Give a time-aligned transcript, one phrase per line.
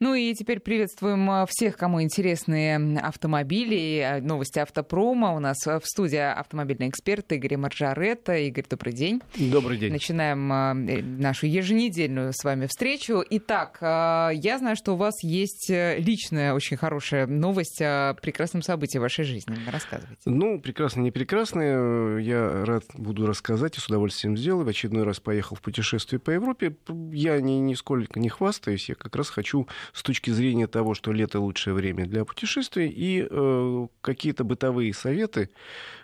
[0.00, 5.34] Ну и теперь приветствуем а, всех, кому интересны автомобили, а, новости автопрома.
[5.34, 8.36] У нас в студии автомобильный эксперт Игорь Маржаретта.
[8.36, 9.20] Игорь, добрый день.
[9.36, 9.90] Добрый день.
[9.90, 13.24] Начинаем а, э, нашу еженедельную с вами встречу.
[13.28, 18.98] Итак, я знаю, что у вас есть э, личная очень хорошая новость о прекрасном событии
[18.98, 19.56] в вашей жизни.
[19.68, 20.22] Рассказывайте.
[20.26, 22.18] Ну, прекрасно, не прекрасное.
[22.18, 24.64] Я рад буду рассказать и с удовольствием сделаю.
[24.64, 26.76] В очередной раз поехал в путешествие по Европе.
[27.10, 31.40] Я ни, нисколько не хвастаюсь, я как раз хочу с точки зрения того, что лето
[31.40, 35.50] лучшее время для путешествий, и э, какие-то бытовые советы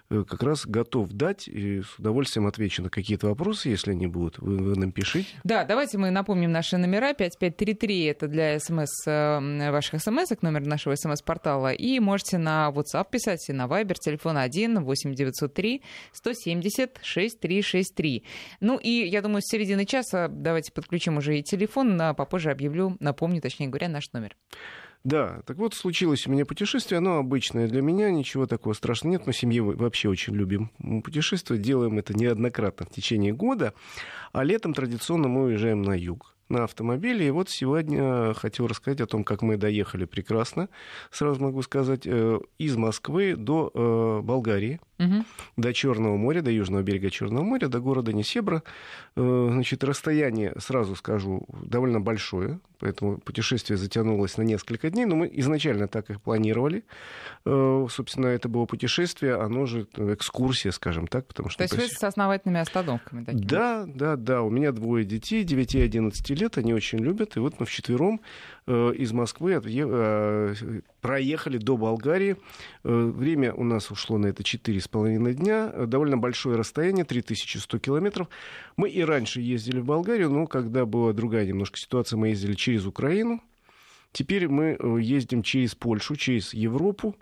[0.08, 4.38] как раз готов дать и с удовольствием отвечу на какие-то вопросы, если они будут.
[4.38, 5.28] Вы, вы нам пишите.
[5.44, 7.14] Да, давайте мы напомним наши номера.
[7.14, 11.72] 5533 это для смс э, ваших смс, номер нашего смс-портала.
[11.72, 18.24] И можете на WhatsApp писать, и на Viber, телефон 1 8903 170 6363.
[18.60, 22.96] Ну и я думаю, с середины часа давайте подключим уже и телефон, а попозже объявлю,
[23.00, 24.36] напомню, точнее говоря, наш номер.
[25.04, 29.26] Да, так вот случилось у меня путешествие, оно обычное для меня, ничего такого страшного нет.
[29.26, 30.70] Мы семье вообще очень любим
[31.02, 33.74] путешествовать, делаем это неоднократно в течение года,
[34.32, 37.26] а летом традиционно мы уезжаем на юг на автомобиле.
[37.26, 40.68] И вот сегодня хотел рассказать о том, как мы доехали прекрасно,
[41.10, 45.24] сразу могу сказать, э, из Москвы до э, Болгарии, угу.
[45.56, 48.62] до Черного моря, до южного берега Черного моря, до города Несебра.
[49.16, 55.30] Э, значит, расстояние, сразу скажу, довольно большое, поэтому путешествие затянулось на несколько дней, но мы
[55.32, 56.84] изначально так их планировали.
[57.44, 61.58] Собственно, это было путешествие, оно же экскурсия, скажем так, потому что...
[61.58, 63.24] То есть вы с основательными остановками?
[63.24, 63.42] Такими?
[63.42, 64.42] Да, да, да.
[64.42, 67.36] У меня двое детей, 9 и 11 лет, они очень любят.
[67.36, 68.20] И вот мы вчетвером
[68.66, 70.54] э, из Москвы э,
[71.00, 72.36] проехали до Болгарии.
[72.84, 75.68] Э, время у нас ушло на это 4,5 дня.
[75.86, 78.28] Довольно большое расстояние, 3100 километров.
[78.76, 82.86] Мы и раньше ездили в Болгарию, но когда была другая немножко ситуация, мы ездили через
[82.86, 83.42] Украину.
[84.12, 87.16] Теперь мы ездим через Польшу, через Европу.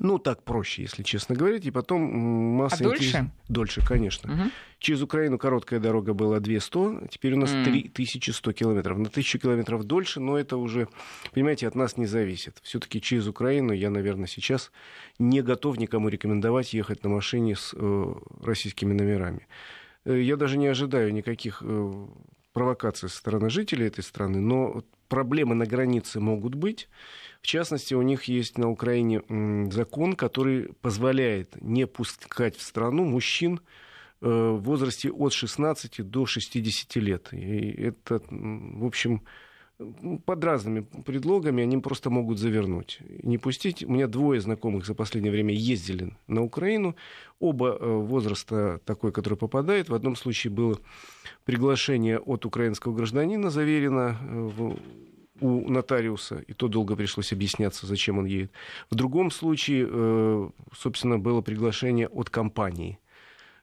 [0.00, 1.66] Ну, так проще, если честно говорить.
[1.66, 2.76] И потом масса...
[2.80, 3.04] А дольше?
[3.04, 3.26] Интерес...
[3.48, 4.32] Дольше, конечно.
[4.32, 4.50] Угу.
[4.78, 7.90] Через Украину короткая дорога была 200, теперь у нас mm.
[7.90, 8.98] 3100 километров.
[8.98, 10.88] На 1000 километров дольше, но это уже,
[11.32, 12.58] понимаете, от нас не зависит.
[12.62, 14.72] Все-таки через Украину я, наверное, сейчас
[15.20, 19.46] не готов никому рекомендовать ехать на машине с э, российскими номерами.
[20.04, 22.06] Э, я даже не ожидаю никаких э,
[22.52, 26.88] провокаций со стороны жителей этой страны, но проблемы на границе могут быть.
[27.42, 29.22] В частности, у них есть на Украине
[29.72, 33.60] закон, который позволяет не пускать в страну мужчин
[34.20, 37.28] э, в возрасте от 16 до 60 лет.
[37.32, 39.22] И это, в общем,
[40.24, 43.00] под разными предлогами они просто могут завернуть.
[43.24, 43.82] Не пустить.
[43.82, 46.94] У меня двое знакомых за последнее время ездили на Украину.
[47.40, 49.88] Оба э, возраста такой, который попадает.
[49.88, 50.78] В одном случае было
[51.44, 54.76] приглашение от украинского гражданина заверено э,
[55.42, 58.52] у нотариуса, и то долго пришлось объясняться, зачем он едет.
[58.90, 62.98] В другом случае, э, собственно, было приглашение от компании.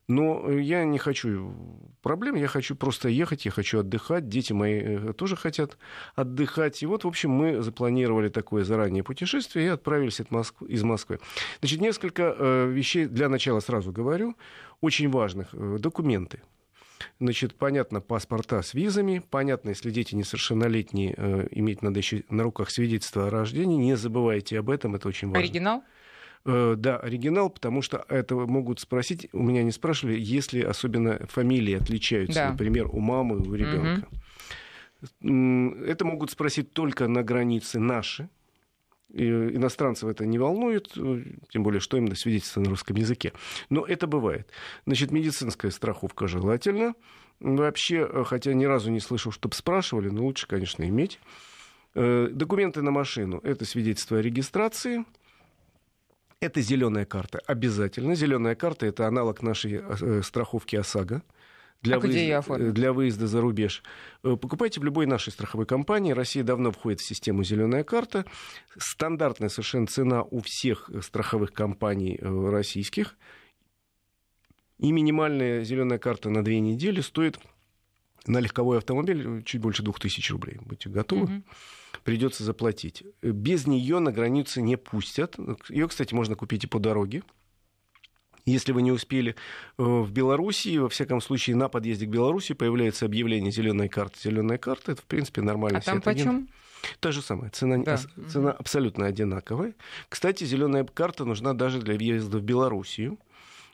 [0.09, 1.53] Но я не хочу
[2.01, 5.78] проблем, я хочу просто ехать, я хочу отдыхать, дети мои э, тоже хотят
[6.16, 6.81] отдыхать.
[6.81, 11.19] И вот, в общем, мы запланировали такое заранее путешествие и отправились от Москвы, из Москвы.
[11.59, 14.35] Значит, несколько э, вещей для начала сразу говорю,
[14.81, 15.50] очень важных.
[15.79, 16.41] Документы.
[17.20, 22.70] Значит, понятно, паспорта с визами, понятно, если дети несовершеннолетние, э, иметь надо еще на руках
[22.70, 25.40] свидетельство о рождении, не забывайте об этом, это очень важно.
[25.40, 25.84] Оригинал?
[26.46, 31.76] Э, да, оригинал, потому что это могут спросить, у меня не спрашивали, если особенно фамилии
[31.76, 32.52] отличаются, да.
[32.52, 34.08] например, у мамы, у ребенка.
[35.22, 35.86] Угу.
[35.86, 38.30] Это могут спросить только на границе наши,
[39.12, 43.34] и иностранцев это не волнует, э, тем более, что именно свидетельство на русском языке.
[43.70, 44.50] Но это бывает.
[44.86, 46.94] Значит, медицинская страховка желательно.
[47.40, 51.19] Вообще, э, хотя ни разу не слышал, чтобы спрашивали, но лучше, конечно, иметь.
[51.96, 55.06] Э, документы на машину– это свидетельство о регистрации.
[56.40, 57.40] Это зеленая карта.
[57.48, 58.16] Обязательно.
[58.16, 59.81] Зеленая карта– это аналог нашей
[60.24, 61.22] страховки ОСАГО
[61.81, 63.84] для, а выезда, для выезда за рубеж.
[64.23, 66.12] Э, покупайте в любой нашей страховой компании.
[66.12, 68.25] Россия давно входит в систему «Зеленая карта».
[68.77, 73.18] Стандартная совершенно цена у всех страховых компаний э, российских.
[74.77, 77.39] И минимальная «Зеленая карта» на две недели стоит
[78.27, 80.57] на легковой автомобиль чуть больше 2000 рублей.
[80.62, 81.24] Будьте готовы.
[81.24, 81.44] Угу.
[82.04, 83.04] Придется заплатить.
[83.21, 85.38] Без нее на границе не пустят.
[85.69, 87.24] Ее, кстати, можно купить и по дороге.
[88.45, 89.36] Если вы не успели
[89.77, 94.19] э, в Беларуси, во всяком случае, на подъезде к Беларуси появляется объявление зеленой карты.
[94.24, 95.80] Зеленая карта это, в принципе, нормально.
[95.80, 96.50] А там почем?
[97.00, 97.50] Та же самая.
[97.50, 98.00] Цена, да.
[98.30, 99.75] цена абсолютно одинаковая.
[100.07, 103.19] Кстати, зеленая карта нужна даже для въезда в Белоруссию.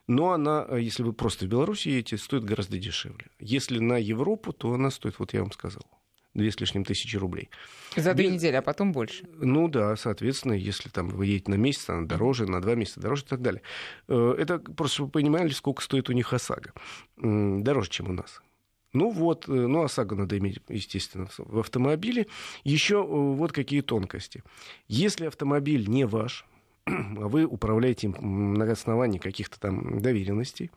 [0.07, 3.27] Но она, э, если вы просто в Беларуси едете, стоит гораздо дешевле.
[3.39, 5.83] Если на Европу, то она стоит, вот я вам сказал,
[6.35, 7.49] две с лишним тысячи рублей.
[7.95, 9.25] За две недели, а потом больше.
[9.39, 13.23] Ну да, соответственно, если там вы едете на месяц, она дороже, на два месяца дороже
[13.23, 13.61] и так далее.
[14.07, 16.73] Э, это просто, вы понимали, сколько стоит у них ОСАГО.
[17.17, 18.41] Дороже, чем у нас.
[18.93, 22.27] Ну вот, э, ну ОСАГО надо иметь, естественно, в автомобиле.
[22.63, 24.43] Еще э, вот какие тонкости.
[24.87, 26.45] Если автомобиль не ваш,
[26.85, 26.91] а
[27.27, 30.69] вы управляете им на основании каких-то там доверенностей,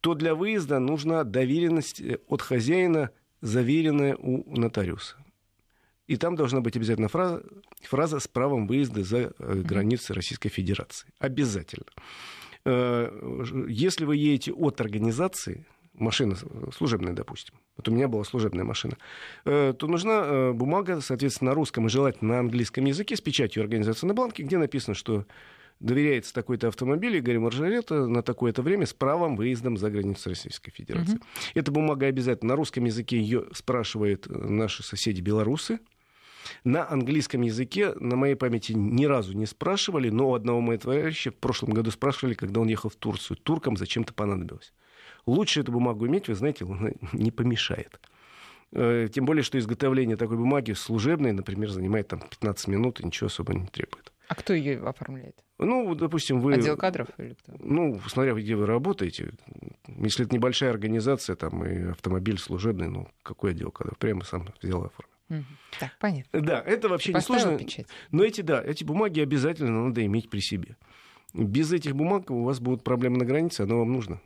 [0.00, 3.10] то для выезда нужна доверенность от хозяина,
[3.40, 5.16] заверенная у нотариуса.
[6.06, 7.42] И там должна быть обязательно фраза,
[7.82, 11.08] фраза с правом выезда за э, границы Российской Федерации.
[11.18, 11.86] Обязательно.
[12.64, 16.34] Э, если вы едете от организации, машина
[16.74, 18.96] служебная, допустим, вот у меня была служебная машина,
[19.44, 24.06] э, то нужна бумага, соответственно, на русском и желательно на английском языке с печатью организации
[24.06, 25.26] на бланке, где написано, что
[25.80, 31.16] доверяется такой-то автомобиль Игорю Маржарета на такое-то время с правом выездом за границу Российской Федерации.
[31.16, 31.24] Угу.
[31.54, 35.78] Эта бумага обязательно на русском языке ее спрашивают наши соседи белорусы.
[36.64, 41.30] На английском языке, на моей памяти, ни разу не спрашивали, но у одного моего товарища
[41.30, 43.36] в прошлом году спрашивали, когда он ехал в Турцию.
[43.36, 44.72] Туркам зачем-то понадобилось.
[45.26, 46.66] Лучше эту бумагу иметь, вы знаете,
[47.12, 48.00] не помешает.
[48.72, 53.26] Э, тем более, что изготовление такой бумаги служебной, например, занимает там 15 минут и ничего
[53.26, 54.12] особо не требует.
[54.28, 55.42] А кто ее оформляет?
[55.58, 56.54] Ну, допустим, вы...
[56.54, 57.54] Отдел кадров или кто?
[57.58, 59.32] Ну, смотря где вы работаете.
[59.86, 63.96] Если это небольшая организация, там, и автомобиль служебный, ну, какой отдел кадров?
[63.98, 65.44] Прямо сам взял и оформил.
[65.80, 66.40] Так, понятно.
[66.40, 67.58] Да, это вообще не сложно.
[67.58, 67.86] Печать.
[68.10, 70.76] Но эти, да, эти бумаги обязательно надо иметь при себе.
[71.34, 74.20] Без этих бумаг у вас будут проблемы на границе, оно вам нужно.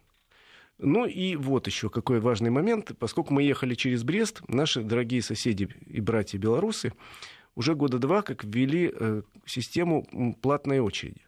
[0.78, 2.92] Ну и вот еще какой важный момент.
[2.98, 6.92] Поскольку мы ехали через Брест, наши дорогие соседи и братья белорусы
[7.54, 10.06] уже года два как ввели э, систему
[10.40, 11.22] платной очереди.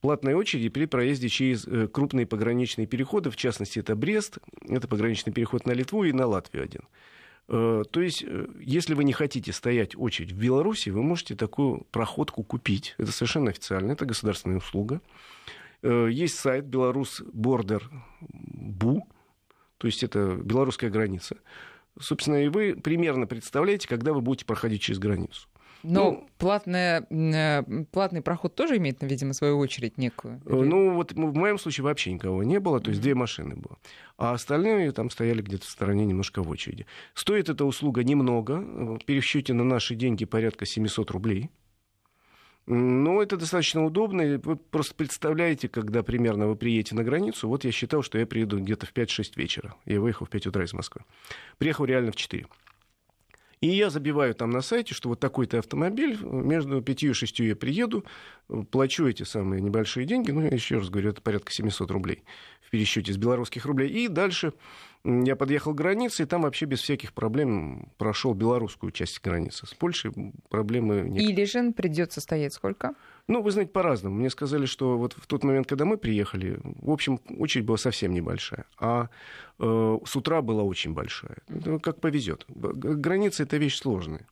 [0.00, 4.38] Платной очереди при проезде через э, крупные пограничные переходы, в частности, это Брест,
[4.68, 6.82] это пограничный переход на Литву и на Латвию один.
[7.48, 8.24] Э, то есть,
[8.60, 12.94] если вы не хотите стоять очередь в Беларуси, вы можете такую проходку купить.
[12.98, 15.00] Это совершенно официально, это государственная услуга.
[15.82, 19.08] Есть сайт Беларус Бордер Бу,
[19.78, 21.38] то есть это белорусская граница.
[22.00, 25.48] Собственно, и вы примерно представляете, когда вы будете проходить через границу.
[25.82, 30.40] Но ну, платная, э, платный проход тоже имеет, видимо, свою очередь некую?
[30.46, 30.54] Или...
[30.54, 33.04] Ну, вот в моем случае вообще никого не было, то есть mm-hmm.
[33.04, 33.78] две машины было.
[34.16, 36.86] А остальные там стояли где-то в стороне немножко в очереди.
[37.14, 41.50] Стоит эта услуга немного, в пересчете на наши деньги порядка 700 рублей.
[42.66, 44.38] Но это достаточно удобно.
[44.38, 48.60] Вы просто представляете, когда примерно вы приедете на границу, вот я считал, что я приеду
[48.60, 49.74] где-то в 5-6 вечера.
[49.84, 51.02] Я выехал в 5 утра из Москвы.
[51.58, 52.46] Приехал реально в 4.
[53.62, 57.54] И я забиваю там на сайте, что вот такой-то автомобиль, между 5 и 6 я
[57.54, 58.04] приеду,
[58.72, 62.24] плачу эти самые небольшие деньги, ну, я еще раз говорю, это порядка 700 рублей
[62.60, 63.88] в пересчете с белорусских рублей.
[63.88, 64.52] И дальше
[65.04, 69.64] я подъехал к границе, и там вообще без всяких проблем прошел белорусскую часть границы.
[69.64, 70.12] С Польшей
[70.48, 71.22] проблемы нет.
[71.22, 72.96] Или же придется стоять сколько?
[73.28, 74.16] Ну, вы знаете, по-разному.
[74.16, 78.12] Мне сказали, что вот в тот момент, когда мы приехали, в общем, очередь была совсем
[78.12, 79.08] небольшая, а
[79.58, 81.38] э, с утра была очень большая.
[81.48, 82.44] Ну, как повезет.
[82.48, 84.26] Граница это вещь сложная.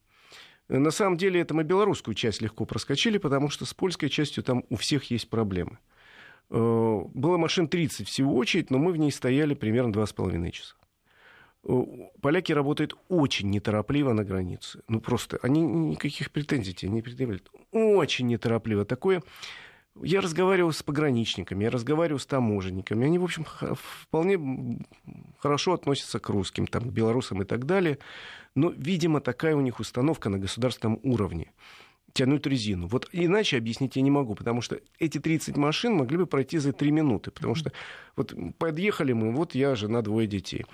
[0.68, 4.64] На самом деле, это мы белорусскую часть легко проскочили, потому что с польской частью там
[4.70, 5.78] у всех есть проблемы.
[6.50, 10.74] Э, было машин 30 всего очередь, но мы в ней стояли примерно 2,5 часа.
[11.64, 11.82] Э,
[12.20, 14.82] поляки работают очень неторопливо на границе.
[14.88, 17.50] Ну, просто они никаких претензий тебе не предъявляют.
[17.72, 18.84] Очень неторопливо.
[18.84, 19.22] Такое...
[20.02, 23.06] Я разговаривал с пограничниками, я разговаривал с таможенниками.
[23.06, 24.84] Они, в общем, вполне
[25.40, 27.98] хорошо относятся к русским, там, к белорусам и так далее.
[28.54, 31.52] Но, видимо, такая у них установка на государственном уровне
[32.12, 32.86] тянуть резину.
[32.86, 36.72] Вот иначе объяснить я не могу, потому что эти 30 машин могли бы пройти за
[36.72, 37.72] 3 минуты, потому что
[38.16, 40.66] вот подъехали мы, вот я, жена, двое детей.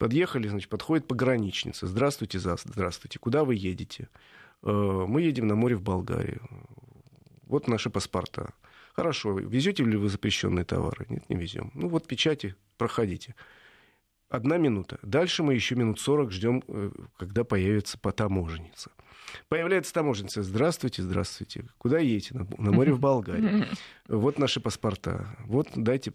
[0.00, 1.86] Подъехали, значит, подходит пограничница.
[1.86, 3.18] Здравствуйте, здравствуйте.
[3.18, 4.08] Куда вы едете?
[4.62, 6.40] «Э, мы едем на море в Болгарию.
[7.42, 8.54] Вот наши паспорта.
[8.94, 11.04] Хорошо, везете ли вы запрещенные товары?
[11.10, 11.70] Нет, не везем.
[11.74, 13.34] Ну вот печати, проходите.
[14.30, 15.00] Одна минута.
[15.02, 18.92] Дальше мы еще минут сорок ждем, э, когда появится потаможенница.
[19.48, 20.44] Появляется таможенница.
[20.44, 21.64] Здравствуйте, здравствуйте.
[21.78, 22.34] Куда едете?
[22.34, 23.66] На, на море в Болгарии.
[24.06, 25.36] Вот наши паспорта.
[25.46, 26.12] Вот дайте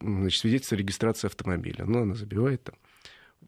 [0.00, 1.84] значит, свидетельство о регистрации автомобиля.
[1.84, 2.76] Ну, она забивает там.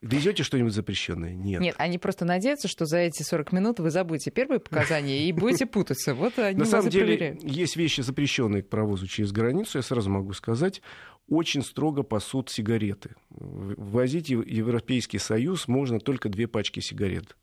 [0.05, 1.35] Везете что-нибудь запрещенное?
[1.35, 1.63] Нет.
[1.63, 5.65] Нет, они просто надеются, что за эти 40 минут вы забудете первые показания и будете
[5.65, 6.15] путаться.
[6.15, 7.43] Вот они На самом деле, проверяют.
[7.43, 10.83] есть вещи, запрещенные к провозу через границу, я сразу могу сказать.
[11.27, 13.15] Очень строго пасут сигареты.
[13.31, 17.35] Ввозить в Европейский Союз можно только две пачки сигарет.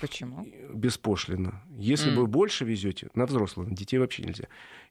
[0.00, 0.46] Почему?
[0.72, 1.62] Беспошлино.
[1.76, 2.14] Если mm.
[2.14, 4.44] вы больше везете, на взрослых, на детей вообще нельзя.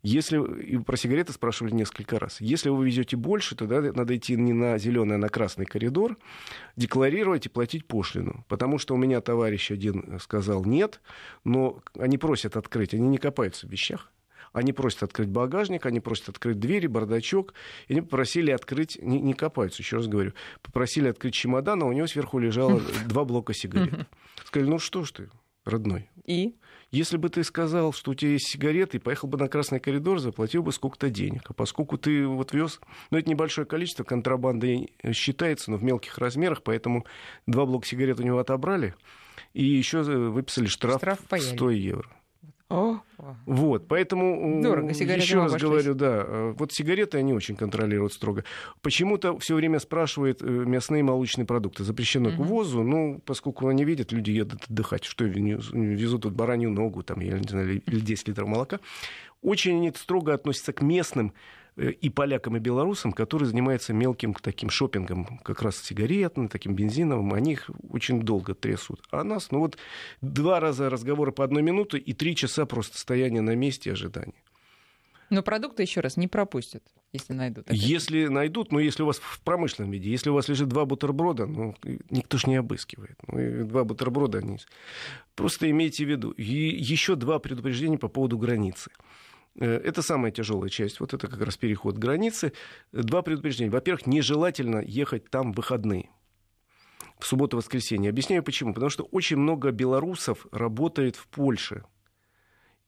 [0.04, 2.40] Если и про сигареты спрашивали несколько раз.
[2.40, 6.18] Если вы везете больше, тогда надо идти не на зеленый, а на красный коридор,
[6.76, 8.46] декларировать и платить пошлину.
[8.48, 11.02] Потому что у меня товарищ один сказал нет,
[11.44, 14.12] но они просят открыть, они не копаются в вещах.
[14.54, 17.54] Они просят открыть багажник, они просят открыть двери, бардачок.
[17.88, 21.92] И они попросили открыть, не, не копаются, еще раз говорю, попросили открыть чемодан, а у
[21.92, 24.08] него сверху лежало два блока сигарет.
[24.46, 25.30] Сказали, ну что ж ты,
[25.66, 26.10] родной.
[26.26, 26.56] И?
[26.92, 30.18] Если бы ты сказал, что у тебя есть сигареты, и поехал бы на Красный коридор,
[30.20, 31.44] заплатил бы сколько-то денег.
[31.48, 32.80] А поскольку ты вот вез,
[33.12, 34.68] ну, это небольшое количество, контрабанда
[35.12, 37.06] считается, но в мелких размерах, поэтому
[37.46, 38.96] два блока сигарет у него отобрали,
[39.54, 42.10] и еще выписали штраф, штраф 100 евро.
[42.70, 43.00] О,
[43.48, 45.62] вот, поэтому Дорого, еще раз обошлись.
[45.62, 48.44] говорю, да, э, вот сигареты они очень контролируют строго.
[48.84, 51.84] Почему-то все время спрашивают э, мясные и молочные продукты.
[51.84, 52.44] Запрещено угу.
[52.44, 57.22] к ввозу, ну, поскольку они видят, люди едут отдыхать, что везут тут баранью ногу, там,
[57.22, 58.80] я не знаю, или 10 литров молока.
[59.42, 61.34] Очень они строго относятся к местным
[61.80, 67.54] и полякам, и белорусам, которые занимаются мелким таким шопингом, как раз сигаретным, таким бензиновым, они
[67.54, 69.02] их очень долго трясут.
[69.12, 69.78] А нас, ну вот,
[70.22, 74.34] два раза разговора по одной минуте и три часа просто стояния на месте ожидания.
[75.30, 76.84] Но продукты, еще раз, не пропустят,
[77.14, 77.68] если найдут.
[77.68, 77.80] Опять.
[77.80, 81.46] Если найдут, ну, если у вас в промышленном виде, если у вас лежит два бутерброда,
[81.46, 81.76] ну,
[82.10, 83.16] никто ж не обыскивает.
[83.28, 84.58] Ну, и два бутерброда, они...
[85.36, 86.32] Просто имейте в виду.
[86.32, 88.90] И еще два предупреждения по поводу границы.
[89.60, 91.00] Э, это самая тяжелая часть.
[91.00, 92.54] Вот это как раз переход границы.
[92.92, 93.72] Два предупреждения.
[93.72, 96.10] Во-первых, нежелательно ехать там в выходные.
[97.20, 98.10] В субботу-воскресенье.
[98.10, 98.74] Объясняю почему.
[98.74, 101.84] Потому что очень много белорусов работает в Польше.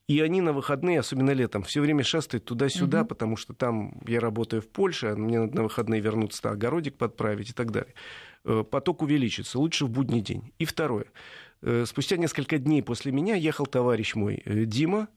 [0.08, 3.10] И они на выходные, особенно летом, все время шастают туда-сюда, угу.
[3.10, 7.52] потому что там я работаю в Польше, а мне надо на выходные вернуться, огородик подправить
[7.52, 7.94] и так далее.
[8.44, 9.60] Э, поток увеличится.
[9.60, 10.54] Лучше в будний день.
[10.58, 11.06] И второе.
[11.62, 15.08] Э, спустя несколько дней после меня ехал товарищ мой Дима,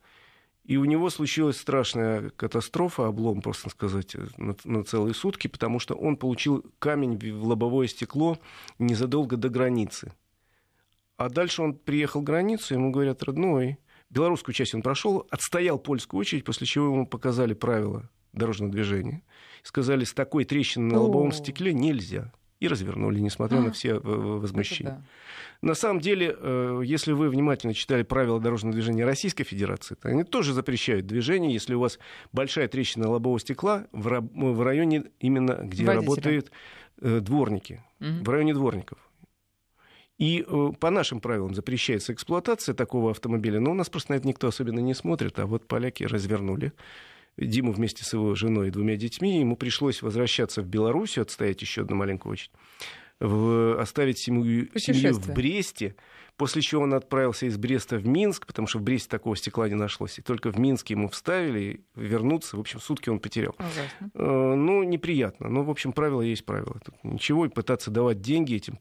[0.64, 5.94] и у него случилась страшная катастрофа, облом, просто сказать, на, на целые сутки, потому что
[5.94, 8.38] он получил камень в лобовое стекло
[8.78, 10.12] незадолго до границы.
[11.16, 13.78] А дальше он приехал к границу, ему говорят, родной,
[14.08, 19.22] белорусскую часть он прошел, отстоял польскую очередь, после чего ему показали правила дорожного движения.
[19.62, 22.32] Сказали, с такой трещиной на лобовом стекле нельзя
[22.64, 24.92] и развернули, несмотря а, на все возмущения.
[24.92, 25.02] Да.
[25.60, 30.24] На самом деле, э, если вы внимательно читали правила дорожного движения Российской Федерации, то они
[30.24, 31.98] тоже запрещают движение, если у вас
[32.32, 35.94] большая трещина лобового стекла в районе именно, где Водителя.
[35.94, 36.50] работают
[37.00, 38.24] э, дворники, угу.
[38.24, 38.98] в районе дворников.
[40.18, 44.26] И э, по нашим правилам запрещается эксплуатация такого автомобиля, но у нас просто на это
[44.26, 46.72] никто особенно не смотрит, а вот поляки развернули
[47.36, 49.40] Диму вместе с его женой и двумя детьми.
[49.40, 52.52] Ему пришлось возвращаться в Беларусь, отстоять еще одну маленькую очередь,
[53.20, 55.96] в, оставить семью, семью в Бресте,
[56.36, 59.74] после чего он отправился из Бреста в Минск, потому что в Бресте такого стекла не
[59.74, 60.18] нашлось.
[60.18, 62.56] И только в Минске ему вставили, вернуться.
[62.56, 63.54] В общем, сутки он потерял.
[63.58, 64.10] Ужасно.
[64.14, 65.48] Э, ну, неприятно.
[65.48, 66.80] Но, в общем, правило есть правило.
[66.84, 68.78] Тут ничего, и пытаться давать деньги этим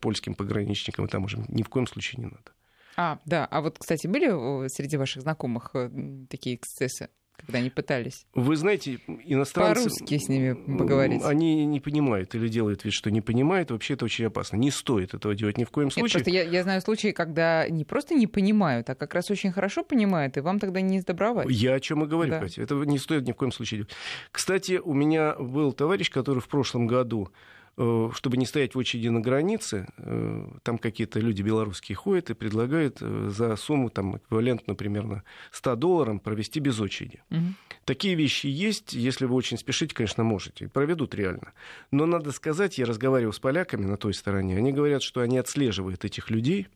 [0.00, 2.52] польским пограничникам там уже ни в коем случае не надо.
[2.96, 3.46] А, да.
[3.46, 5.90] А вот, кстати, были среди ваших знакомых э,
[6.30, 7.10] такие эксцессы?
[7.36, 8.26] Когда они пытались.
[8.34, 9.84] Вы знаете, иностранцы...
[9.84, 11.22] По-русски с ними поговорить.
[11.24, 13.70] Они не понимают или делают вид, что не понимают.
[13.70, 14.56] Вообще это очень опасно.
[14.56, 16.04] Не стоит этого делать ни в коем случае.
[16.04, 19.52] Нет, просто я, я знаю случаи, когда не просто не понимают, а как раз очень
[19.52, 21.48] хорошо понимают, и вам тогда не сдобровать.
[21.50, 22.40] Я о чем и говорю, да.
[22.40, 22.62] Катя.
[22.62, 23.92] Это не стоит ни в коем случае делать.
[24.30, 27.30] Кстати, у меня был товарищ, который в прошлом году
[27.76, 32.98] чтобы не стоять в очереди на границе, э, там какие-то люди белорусские ходят и предлагают
[33.02, 37.22] э, за сумму, там, эквивалентную примерно 100 долларов, провести без очереди.
[37.30, 37.40] Угу.
[37.84, 41.52] Такие вещи есть, если вы очень спешите, конечно, можете, проведут реально.
[41.90, 46.04] Но надо сказать, я разговаривал с поляками на той стороне, они говорят, что они отслеживают
[46.06, 46.68] этих людей,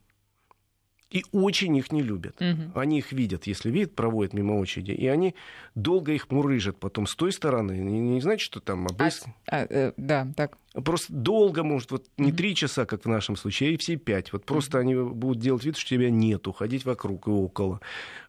[1.11, 2.40] и очень их не любят.
[2.40, 2.79] Угу.
[2.79, 5.35] Они их видят, если видят, проводят мимо очереди, и они
[5.75, 7.73] долго их мурыжат потом с той стороны.
[7.73, 9.26] Не, не значит, что там обыск.
[9.47, 10.57] А, а, э, да, так.
[10.73, 14.33] Просто долго, может, вот не три часа, как в нашем случае, а и все пять.
[14.33, 17.81] Вот просто они будут делать вид, что тебя нету, ходить вокруг и около.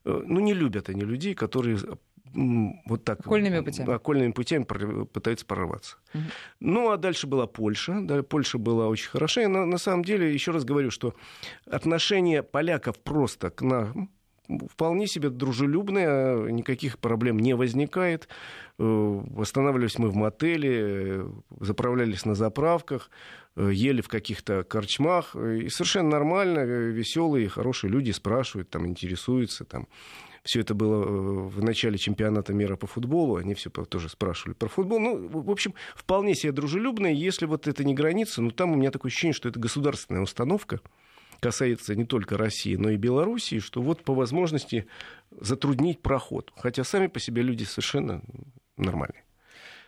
[0.03, 1.77] Э, ну, не любят они людей, которые
[2.33, 4.63] вот так окольными путями, окольными путями
[5.05, 5.97] пытаются прорваться.
[6.13, 6.23] Угу.
[6.59, 7.99] Ну, а дальше была Польша.
[8.01, 9.47] Да, Польша была очень хорошая.
[9.47, 11.13] Но на самом деле, еще раз говорю, что
[11.65, 14.09] отношение поляков просто к нам
[14.69, 18.27] вполне себе дружелюбные, никаких проблем не возникает.
[18.79, 21.25] Э, восстанавливались мы в мотеле,
[21.59, 23.09] заправлялись на заправках,
[23.55, 25.35] э, ели в каких-то корчмах.
[25.35, 29.65] И совершенно нормально, э, веселые, хорошие люди спрашивают, там, интересуются.
[29.65, 29.87] Там,
[30.43, 31.07] все это было э,
[31.49, 34.99] в начале чемпионата мира по футболу, они все тоже спрашивали про футбол.
[34.99, 37.15] Ну, в общем, вполне себе дружелюбные.
[37.15, 40.79] Если вот это не граница, ну, там у меня такое ощущение, что это государственная установка,
[41.39, 44.87] касается не только России, но и Белоруссии, что вот по возможности
[45.31, 46.51] затруднить проход.
[46.55, 48.21] Хотя сами по себе люди совершенно
[48.77, 49.23] нормальные.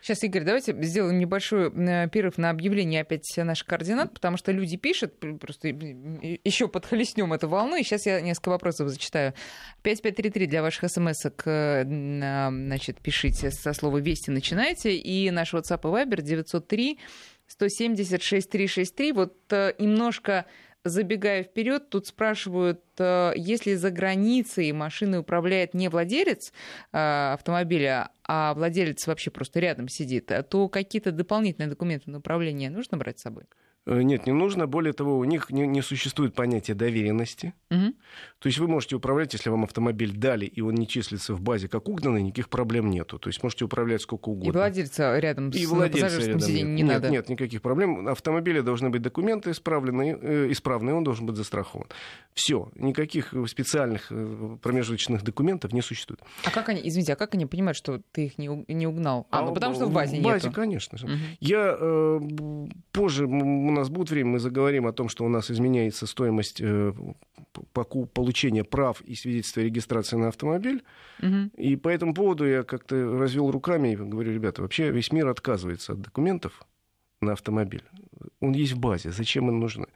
[0.04, 5.14] Сейчас, Игорь, давайте сделаем небольшой перерыв на объявление опять наших координат, потому что люди пишут,
[5.40, 9.32] просто еще подхлестнем эту волну, и сейчас я несколько вопросов зачитаю.
[9.80, 15.86] 5533 для ваших смс-ок, э, значит, пишите со слова «Вести» начинайте, и наш WhatsApp и
[15.86, 16.98] Viber 903
[17.46, 19.12] 176 363.
[19.12, 20.44] Вот э, немножко
[20.84, 26.52] забегая вперед, тут спрашивают, э, если за границей машиной управляет не владелец
[26.92, 32.98] э, автомобиля, а владелец вообще просто рядом сидит, то какие-то дополнительные документы на управление нужно
[32.98, 33.44] брать с собой?
[33.86, 34.66] Э, нет, не нужно.
[34.66, 37.52] Более того, у них не, не существует понятия доверенности.
[37.70, 37.94] Угу.
[38.38, 41.68] То есть вы можете управлять, если вам автомобиль дали, и он не числится в базе
[41.68, 43.18] как угнанный, никаких проблем нету.
[43.18, 44.48] То есть можете управлять сколько угодно.
[44.48, 46.76] И владельца рядом и с владельца рядом сиденье нет.
[46.76, 47.10] не нет, надо?
[47.10, 48.08] Нет, никаких проблем.
[48.08, 51.86] Автомобиля должны быть документы исправленные, э, исправные, он должен быть застрахован.
[52.32, 56.20] Все, никаких специальных э, промежуточных документов не существует.
[56.44, 59.26] А как они, извините, а как они понимают, что ты их не, не угнал?
[59.30, 60.22] А, а ну, потому что в базе нет.
[60.22, 60.56] В базе, нету.
[60.56, 61.06] конечно же.
[61.06, 61.14] Угу.
[61.40, 62.20] Я э,
[62.92, 63.26] позже
[63.74, 66.92] нас будет время, мы заговорим о том, что у нас изменяется стоимость э,
[67.72, 70.82] получения прав и свидетельства о регистрации на автомобиль.
[71.22, 71.50] Угу.
[71.56, 75.92] И по этому поводу я как-то развел руками и говорю, ребята, вообще весь мир отказывается
[75.92, 76.62] от документов
[77.20, 77.84] на автомобиль.
[78.40, 79.86] Он есть в базе, зачем он нужны?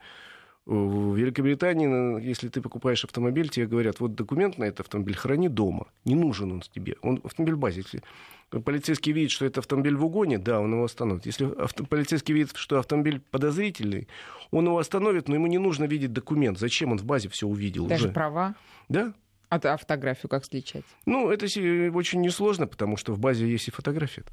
[0.69, 5.87] В Великобритании, если ты покупаешь автомобиль, тебе говорят, вот документ на этот автомобиль храни дома,
[6.05, 6.95] не нужен он тебе.
[7.01, 7.81] Он автомобиль в базе.
[7.81, 8.03] Если
[8.51, 11.25] полицейский видит, что это автомобиль в угоне, да, он его остановит.
[11.25, 14.07] Если авто, полицейский видит, что автомобиль подозрительный,
[14.51, 16.59] он его остановит, но ему не нужно видеть документ.
[16.59, 17.87] Зачем он в базе все увидел?
[17.87, 18.13] Даже уже?
[18.13, 18.53] права?
[18.89, 19.15] Да.
[19.49, 20.85] А, а фотографию как сличать?
[21.07, 24.23] Ну, это очень несложно, потому что в базе есть и фотография.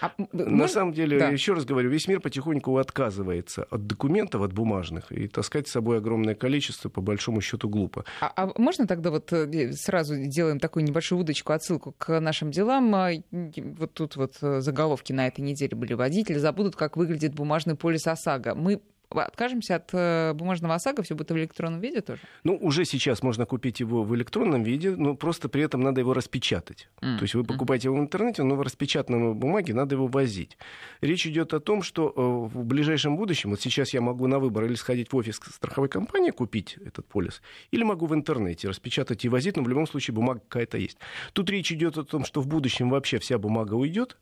[0.00, 0.74] А, На может...
[0.74, 1.28] самом деле, да.
[1.28, 5.98] еще раз говорю, весь мир потихоньку отказывается от документов, от бумажных, и таскать с собой
[5.98, 8.04] огромное количество, по большому счету, глупо.
[8.20, 12.94] А, а можно тогда вот э, сразу делаем такую небольшую удочку, отсылку к нашим делам?
[12.94, 15.94] А, вот тут вот э, заголовки на этой неделе были.
[15.94, 18.54] Водители забудут, как выглядит бумажный полис ОСАГО.
[18.54, 22.20] Мы откажемся от э, бумажного ОСАГО, все будет в электронном виде тоже?
[22.44, 26.14] Ну, уже сейчас можно купить его в электронном виде, но просто при этом надо его
[26.14, 26.88] распечатать.
[27.00, 27.18] Mm.
[27.18, 30.58] То есть вы покупаете его в интернете, но в распечатанной бумаге надо его возить.
[31.00, 34.64] Речь идет о том, что э, в ближайшем будущем, вот сейчас я могу на выбор
[34.64, 39.28] или сходить в офис страховой компании, купить этот полис, или могу в интернете распечатать и
[39.28, 40.98] возить, но в любом случае бумага какая-то есть.
[41.32, 44.16] Тут речь идет о том, что в будущем вообще вся бумага уйдет,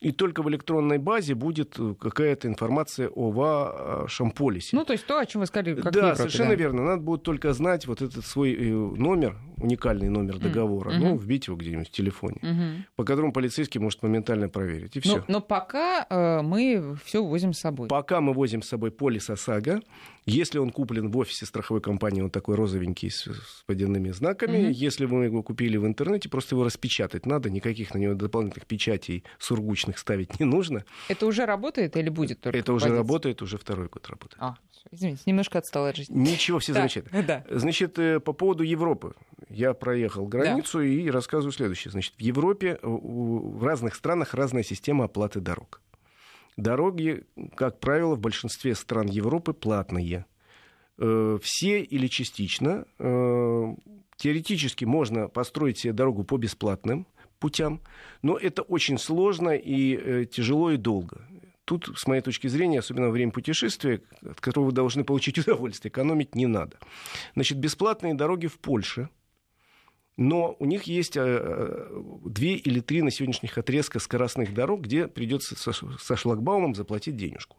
[0.00, 4.76] и только в электронной базе будет э, какая-то информация о вашем полисе.
[4.76, 6.54] Ну, то есть то, о чем вы сказали, как Да, совершенно да.
[6.56, 6.82] верно.
[6.84, 10.98] Надо будет только знать вот этот свой э, номер, уникальный номер договора, mm-hmm.
[10.98, 12.82] ну, вбить его где-нибудь в телефоне, mm-hmm.
[12.96, 14.96] по которому полицейский может моментально проверить.
[14.96, 15.16] И все.
[15.16, 17.88] Но, но пока э, мы все возим с собой.
[17.88, 19.80] Пока мы возим с собой полис ОСАГО,
[20.26, 24.56] если он куплен в офисе страховой компании, он такой розовенький с, с водяными знаками.
[24.56, 24.72] Mm-hmm.
[24.72, 29.24] Если вы его купили в интернете, просто его распечатать надо, никаких на него дополнительных печатей
[29.38, 30.84] сургучных ставить не нужно.
[31.08, 32.58] Это уже работает или будет только?
[32.58, 34.42] Это уже работает, уже второй год работает.
[34.42, 34.56] А,
[34.90, 36.16] извините, немножко отстала от жизни.
[36.16, 37.22] Ничего, все замечательно.
[37.22, 37.44] Да.
[37.50, 39.14] Значит, э, по поводу Европы.
[39.50, 40.84] Я проехал границу да.
[40.84, 41.92] и рассказываю следующее.
[41.92, 45.80] Значит, в Европе, в разных странах разная система оплаты дорог.
[46.56, 47.24] Дороги,
[47.56, 50.26] как правило, в большинстве стран Европы платные.
[50.98, 52.86] Э, все или частично.
[52.98, 53.74] Э,
[54.16, 57.06] теоретически можно построить себе дорогу по бесплатным
[57.40, 57.80] путям,
[58.22, 61.26] но это очень сложно и э, тяжело и долго.
[61.64, 65.90] Тут, с моей точки зрения, особенно во время путешествия, от которого вы должны получить удовольствие,
[65.90, 66.78] экономить не надо.
[67.34, 69.08] Значит, бесплатные дороги в Польше–
[70.16, 75.08] но у них есть э, э, две или три на сегодняшних отрезка скоростных дорог, где
[75.08, 77.56] придется со шлагбаумом заплатить денежку.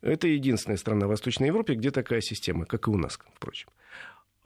[0.00, 3.68] Это единственная страна в Восточной Европе, где такая система, как и у нас, впрочем.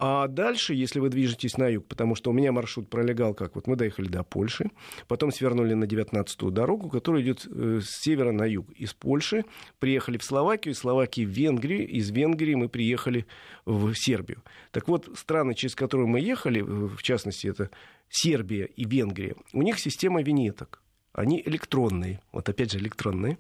[0.05, 3.69] А дальше, если вы движетесь на юг, потому что у меня маршрут пролегал как, вот
[3.69, 4.65] мы доехали до Польши,
[5.07, 8.73] потом свернули на 19-ю дорогу, которая идет э, с севера на юг.
[8.73, 9.45] Из Польши
[9.79, 13.27] приехали в Словакию, из Словакии в Венгрию, из Венгрии мы приехали
[13.65, 14.43] в Сербию.
[14.73, 17.71] Так вот, страны, через которые мы ехали, в частности, это
[18.09, 22.21] Сербия и Венгрия, у них система винеток они электронные.
[22.33, 23.37] Вот опять же электронные.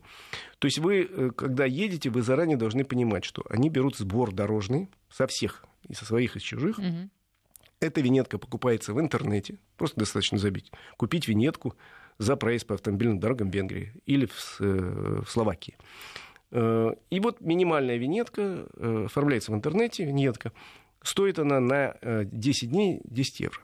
[0.60, 4.90] То есть вы, э, когда едете, вы заранее должны понимать, что они берут сбор дорожный
[5.10, 6.78] со всех и со своих, и с чужих.
[6.78, 7.10] Угу.
[7.80, 9.58] Эта винетка покупается в интернете.
[9.76, 10.70] Просто достаточно забить.
[10.96, 11.74] Купить винетку
[12.18, 15.76] за проезд по автомобильным дорогам в Венгрии или в, э, в Словакии.
[16.52, 20.52] Э, и вот минимальная винетка э, оформляется в интернете, винетка.
[21.02, 23.60] Стоит она на 10 дней 10 евро.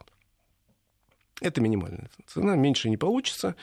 [1.40, 3.54] Это минимальная цена, меньше не получится.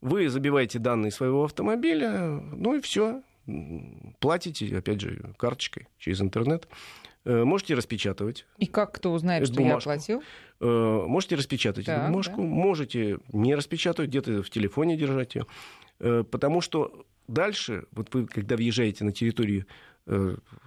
[0.00, 3.22] Вы забиваете данные своего автомобиля, ну и все.
[4.20, 6.68] Платите, опять же, карточкой через интернет.
[7.24, 8.46] Э, можете распечатывать.
[8.58, 9.90] И как кто узнает, что бумажку.
[9.90, 10.22] я оплатил?
[10.60, 12.42] Э, можете распечатать так, эту бумажку, да.
[12.42, 15.46] можете не распечатывать, где-то в телефоне держать ее.
[16.00, 19.66] Э, потому что дальше, вот вы, когда въезжаете на территорию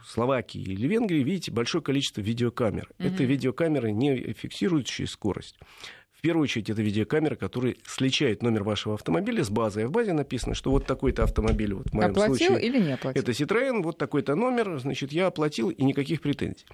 [0.04, 2.90] Словакии или Венгрии, видите большое количество видеокамер.
[2.98, 3.08] Угу.
[3.08, 5.60] Это видеокамеры, не фиксирующие скорость.
[6.18, 9.86] В первую очередь, это видеокамера, которая сличает номер вашего автомобиля с базой.
[9.86, 12.94] А в базе написано, что вот такой-то автомобиль, вот в моем оплатил случае, или не
[12.94, 13.22] оплатил?
[13.22, 16.66] Это Citroёn, вот такой-то номер, значит, я оплатил, и никаких претензий.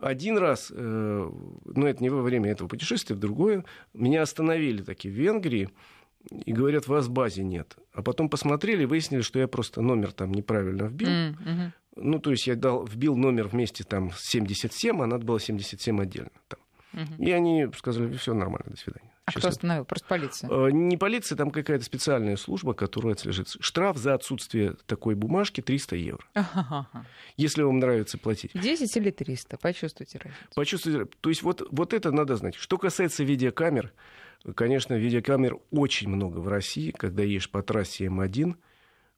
[0.00, 1.30] Один раз, э,
[1.64, 5.68] ну это не во время этого путешествия, в другое, меня остановили такие в Венгрии,
[6.30, 7.76] и говорят, вас в базе нет.
[7.92, 11.08] А потом посмотрели, выяснили, что я просто номер там неправильно вбил.
[11.08, 11.70] Mm-hmm.
[11.96, 16.00] Ну, то есть я дал, вбил номер вместе там с 77, а надо было 77
[16.00, 16.30] отдельно.
[16.48, 16.60] Там.
[16.92, 17.24] Угу.
[17.24, 19.12] И они сказали, все нормально, до свидания.
[19.24, 19.84] А кто остановил?
[19.84, 20.50] Просто полиция?
[20.50, 23.48] Э, не полиция, там какая-то специальная служба, которая отслежит.
[23.60, 26.24] Штраф за отсутствие такой бумажки 300 евро.
[26.34, 27.06] Ага.
[27.36, 28.52] Если вам нравится платить.
[28.54, 30.54] 10 или 300, почувствуйте разницу.
[30.54, 31.04] Почувствуйте.
[31.20, 32.56] То есть вот, вот это надо знать.
[32.56, 33.92] Что касается видеокамер,
[34.54, 38.56] конечно, видеокамер очень много в России, когда едешь по трассе М1.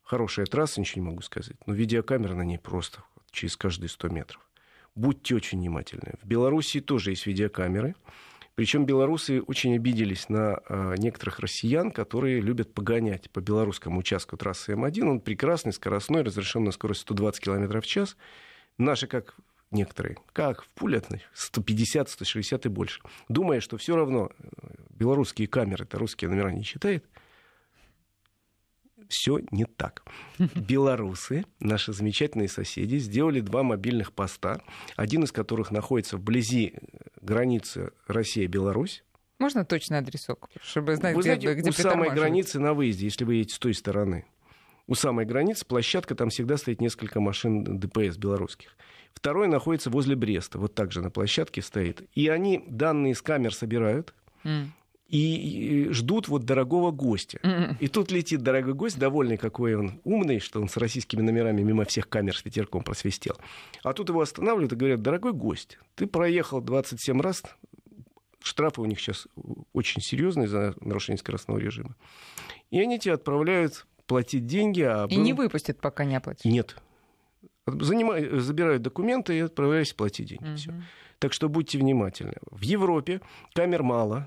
[0.02, 1.56] Хорошая трасса, ничего не могу сказать.
[1.66, 4.40] Но видеокамера на ней просто через каждые 100 метров
[4.94, 6.14] будьте очень внимательны.
[6.22, 7.94] В Беларуси тоже есть видеокамеры.
[8.54, 14.72] Причем белорусы очень обиделись на э, некоторых россиян, которые любят погонять по белорусскому участку трассы
[14.72, 15.08] М1.
[15.08, 18.16] Он прекрасный, скоростной, разрешен на скорость 120 км в час.
[18.76, 19.36] Наши, как
[19.70, 23.00] некоторые, как в пулятных, 150, 160 и больше.
[23.30, 24.44] Думая, что все равно э,
[24.90, 27.06] белорусские камеры, это русские номера не читает,
[29.12, 30.02] все не так.
[30.54, 34.60] Белорусы, наши замечательные соседи, сделали два мобильных поста,
[34.96, 36.74] один из которых находится вблизи
[37.20, 39.04] границы Россия-Беларусь.
[39.38, 43.24] Можно точный адресок, чтобы знать, Вы где, знаете, где у самой границы на выезде, если
[43.24, 44.24] вы едете с той стороны.
[44.86, 48.76] У самой границы площадка, там всегда стоит несколько машин ДПС белорусских.
[49.14, 52.08] Второй находится возле Бреста, вот так же на площадке стоит.
[52.14, 54.68] И они данные с камер собирают, mm
[55.12, 57.38] и ждут вот дорогого гостя.
[57.42, 57.76] Mm-hmm.
[57.80, 61.84] И тут летит дорогой гость, довольный, какой он умный, что он с российскими номерами мимо
[61.84, 63.36] всех камер с ветерком просвистел.
[63.82, 67.42] А тут его останавливают и говорят, дорогой гость, ты проехал 27 раз,
[68.40, 69.28] штрафы у них сейчас
[69.74, 71.94] очень серьезные за нарушение скоростного режима.
[72.70, 74.80] И они тебя отправляют платить деньги.
[74.80, 75.22] А и был...
[75.22, 76.50] не выпустят, пока не оплатишь?
[76.50, 76.76] Нет.
[77.66, 80.68] Занимают, забирают документы и отправляются платить деньги.
[80.68, 80.82] Mm-hmm.
[81.18, 82.34] Так что будьте внимательны.
[82.50, 83.20] В Европе
[83.52, 84.26] камер мало,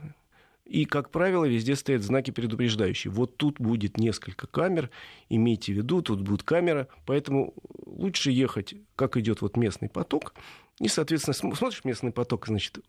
[0.65, 3.11] и, как правило, везде стоят знаки предупреждающие.
[3.11, 4.89] Вот тут будет несколько камер,
[5.29, 7.53] имейте в виду, тут будет камера, поэтому
[7.85, 10.33] лучше ехать, как идет вот местный поток,
[10.79, 12.79] и, соответственно, смотришь местный поток, значит,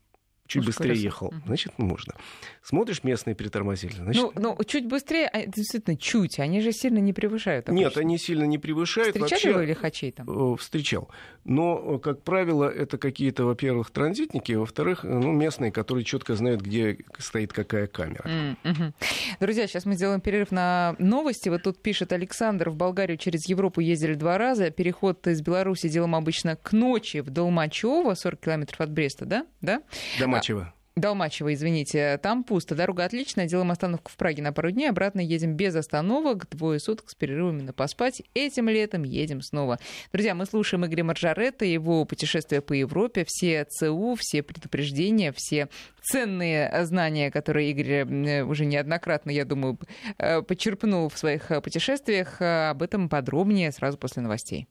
[0.46, 2.14] чуть Может, быстрее ехал, значит, можно.
[2.62, 4.22] Смотришь, местные притормозили, значит...
[4.22, 7.68] Ну, ну, чуть быстрее, а, действительно, чуть, они же сильно не превышают.
[7.68, 7.85] Обычно.
[7.85, 9.16] Нет, они сильно не превышают.
[9.16, 10.26] Встречали Вообще, вы лихачей там?
[10.28, 11.09] Э, встречал.
[11.44, 17.52] Но, как правило, это какие-то, во-первых, транзитники, во-вторых, ну, местные, которые четко знают, где стоит
[17.52, 18.28] какая камера.
[18.64, 18.92] Mm-hmm.
[19.40, 21.48] Друзья, сейчас мы сделаем перерыв на новости.
[21.48, 24.70] Вот тут пишет Александр, в Болгарию через Европу ездили два раза.
[24.70, 29.46] Переход из Беларуси делаем обычно к ночи в Долмачево, 40 километров от Бреста, да?
[29.61, 29.82] Да?
[30.18, 30.72] Дома Долмачево.
[30.96, 32.18] Долмачево, извините.
[32.22, 32.75] Там пусто.
[32.75, 33.46] Дорога отличная.
[33.46, 34.88] Делаем остановку в Праге на пару дней.
[34.88, 36.49] Обратно едем без остановок.
[36.49, 38.22] Двое суток с перерывами на поспать.
[38.33, 39.79] Этим летом едем снова.
[40.11, 43.27] Друзья, мы слушаем Игоря Маржаретта, его путешествия по Европе.
[43.29, 45.68] Все ЦУ, все предупреждения, все
[46.03, 49.79] ценные знания, которые Игорь э, уже неоднократно, я думаю,
[50.16, 52.40] э, почерпнул в своих путешествиях.
[52.40, 54.66] Об этом подробнее сразу после новостей.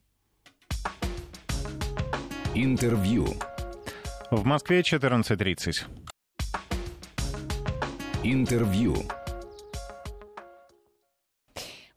[2.56, 3.28] Интервью.
[4.36, 5.86] В Москве 14.30.
[8.24, 8.98] Интервью.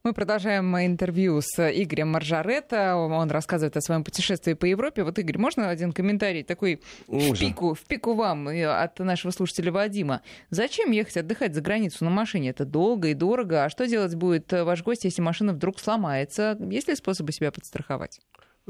[0.04, 2.94] Мы продолжаем интервью с Игорем Маржаретто.
[2.94, 5.02] Он рассказывает о своем путешествии по Европе.
[5.02, 10.22] Вот, Игорь, можно один комментарий такой в пику, в пику вам от нашего слушателя Вадима?
[10.50, 12.50] Зачем ехать отдыхать за границу на машине?
[12.50, 13.64] Это долго и дорого.
[13.64, 16.56] А что делать будет ваш гость, если машина вдруг сломается?
[16.70, 18.20] Есть ли способы себя подстраховать?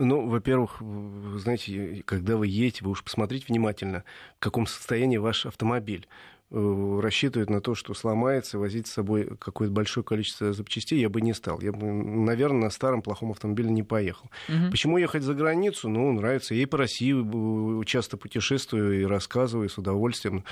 [0.00, 0.80] Ну, во-первых,
[1.40, 4.04] знаете, когда вы едете, вы уж посмотрите внимательно,
[4.36, 6.06] в каком состоянии ваш автомобиль.
[6.50, 11.20] Э, рассчитывать на то, что сломается, возить с собой какое-то большое количество запчастей, я бы
[11.20, 11.60] не стал.
[11.60, 14.30] Я бы, наверное, на старом плохом автомобиле не поехал.
[14.48, 14.70] Угу.
[14.70, 15.90] Почему ехать за границу?
[15.90, 16.54] Ну, нравится.
[16.54, 20.44] Я и по России часто путешествую и рассказываю с удовольствием.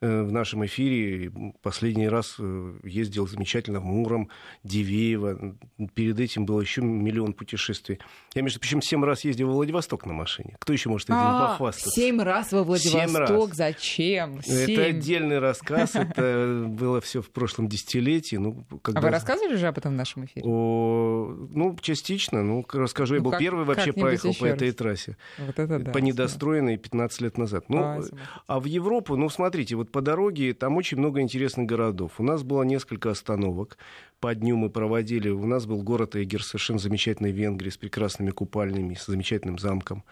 [0.00, 4.30] Э, в нашем эфире последний раз э, ездил замечательно в Муром,
[4.64, 5.54] Дивеево.
[5.92, 7.98] Перед этим было еще миллион путешествий.
[8.34, 10.56] Я, между прочим, семь раз ездил во Владивосток на машине.
[10.60, 11.90] Кто еще может этим а, похвастаться?
[11.90, 13.28] Семь раз во Владивосток?
[13.28, 13.50] Раз.
[13.52, 14.40] Зачем?
[14.48, 15.94] Это отдельный рассказ.
[15.94, 18.36] Это было все в прошлом десятилетии.
[18.36, 19.00] Ну, когда...
[19.00, 20.46] А вы рассказывали же об этом в нашем эфире?
[20.46, 21.36] О...
[21.50, 22.42] Ну, частично.
[22.42, 23.14] Ну, расскажу.
[23.14, 25.16] Ну, Я был как, первый вообще проехал по этой трассе.
[25.38, 25.90] Вот это да.
[25.90, 27.66] По недостроенной 15 лет назад.
[27.68, 28.00] Ну, а,
[28.46, 32.12] а в Европу, ну, смотрите, вот по дороге там очень много интересных городов.
[32.18, 33.76] У нас было несколько остановок
[34.22, 35.28] по дню мы проводили.
[35.30, 40.04] У нас был город Эгер, совершенно замечательный в Венгрии, с прекрасными купальнями, с замечательным замком.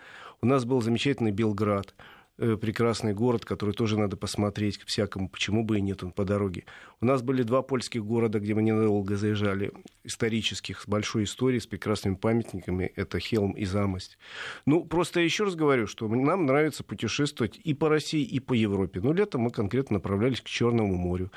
[0.42, 1.94] У нас был замечательный Белград,
[2.40, 6.64] прекрасный город, который тоже надо посмотреть к всякому, почему бы и нет, он по дороге.
[7.00, 9.72] У нас были два польских города, где мы ненадолго заезжали,
[10.04, 14.18] исторических, с большой историей, с прекрасными памятниками, это Хелм и Замость.
[14.66, 19.00] Ну, просто еще раз говорю, что нам нравится путешествовать и по России, и по Европе.
[19.00, 21.30] Но летом мы конкретно направлялись к Черному морю.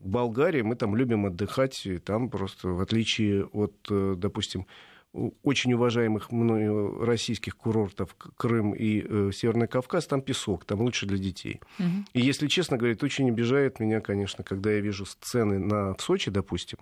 [0.00, 4.66] В Болгарии мы там любим отдыхать, и там просто, в отличие от, э, допустим,
[5.42, 11.18] очень уважаемых мною российских курортов Крым и э, Северный Кавказ, там песок, там лучше для
[11.18, 11.60] детей.
[11.78, 11.86] Угу.
[12.14, 16.30] И если честно говорить, очень обижает меня, конечно, когда я вижу цены на, в Сочи,
[16.30, 16.78] допустим,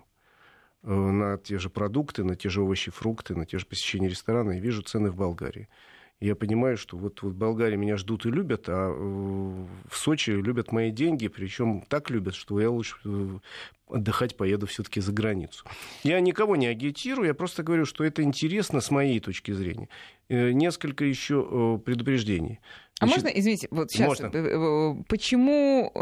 [0.82, 4.52] э, на те же продукты, на те же овощи, фрукты, на те же посещения ресторана,
[4.52, 5.68] и вижу цены в Болгарии
[6.20, 10.72] я понимаю, что вот, вот в Болгарии меня ждут и любят, а в Сочи любят
[10.72, 13.38] мои деньги, причем так любят, что я лучше э,
[13.88, 15.66] отдыхать поеду все-таки за границу.
[16.04, 19.88] Я никого не агитирую, я просто говорю, что это интересно с моей точки зрения.
[20.28, 22.60] Э, несколько еще э, предупреждений.
[22.98, 25.04] А Значит, можно, извините, вот сейчас, можно.
[25.08, 25.92] почему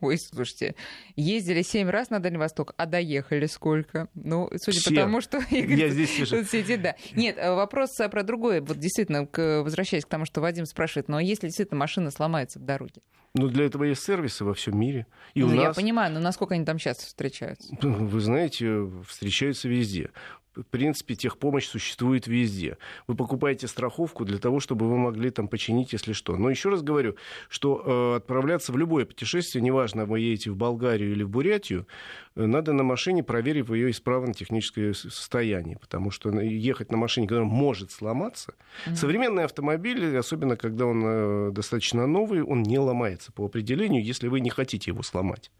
[0.00, 0.74] Ой, слушайте,
[1.16, 4.08] ездили семь раз на Дальний Восток, а доехали сколько?
[4.14, 4.90] Ну, судя Все.
[4.90, 6.96] по тому, что Игорь Я здесь тут сидит, да.
[7.14, 8.62] Нет, э, вопрос э, про другое.
[8.62, 12.64] Вот действительно, к, возвращаясь к тому, что Вадим спрашивает, но если действительно машина сломается в
[12.64, 13.02] дороге?
[13.34, 15.06] Ну, для этого есть сервисы во всем мире.
[15.34, 15.62] И ну, у нас...
[15.62, 17.76] я понимаю, но насколько они там сейчас встречаются?
[17.80, 20.10] Вы знаете, встречаются везде
[20.54, 22.76] в принципе, техпомощь существует везде.
[23.06, 26.36] Вы покупаете страховку для того, чтобы вы могли там починить, если что.
[26.36, 27.16] Но еще раз говорю,
[27.48, 31.86] что э, отправляться в любое путешествие, неважно, вы едете в Болгарию или в Бурятию,
[32.34, 35.78] э, надо на машине, проверив ее исправное техническое состояние.
[35.78, 38.54] Потому что ехать на машине, которая может сломаться,
[38.86, 38.96] mm-hmm.
[38.96, 44.40] современный автомобиль, особенно когда он э, достаточно новый, он не ломается по определению, если вы
[44.40, 45.50] не хотите его сломать.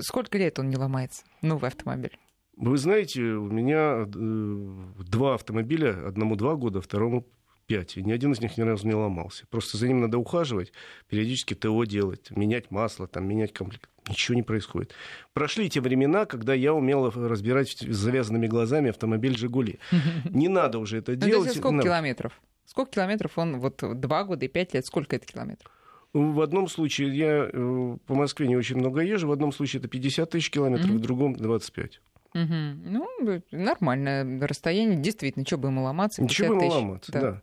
[0.00, 2.18] Сколько лет он не ломается, новый автомобиль?
[2.56, 7.26] Вы знаете, у меня э, два автомобиля, одному два года, второму
[7.66, 7.96] пять.
[7.96, 9.46] И ни один из них ни разу не ломался.
[9.48, 10.72] Просто за ним надо ухаживать,
[11.08, 13.88] периодически ТО делать, менять масло, там, менять комплект.
[14.08, 14.92] Ничего не происходит.
[15.32, 19.78] Прошли те времена, когда я умел разбирать с завязанными глазами автомобиль «Жигули».
[20.30, 21.56] Не надо уже это ну, делать.
[21.56, 22.40] Сколько километров?
[22.64, 25.70] Сколько километров он, вот два года и пять лет, сколько это километров?
[26.12, 29.88] В одном случае я э, по Москве не очень много езжу, в одном случае это
[29.88, 32.00] 50 тысяч километров, в другом 25.
[32.34, 32.54] Угу.
[32.84, 33.08] Ну,
[33.50, 34.98] нормальное расстояние.
[34.98, 36.22] Действительно, что бы ему ломаться?
[36.22, 37.20] Ничего бы ему ломаться, да.
[37.20, 37.42] да.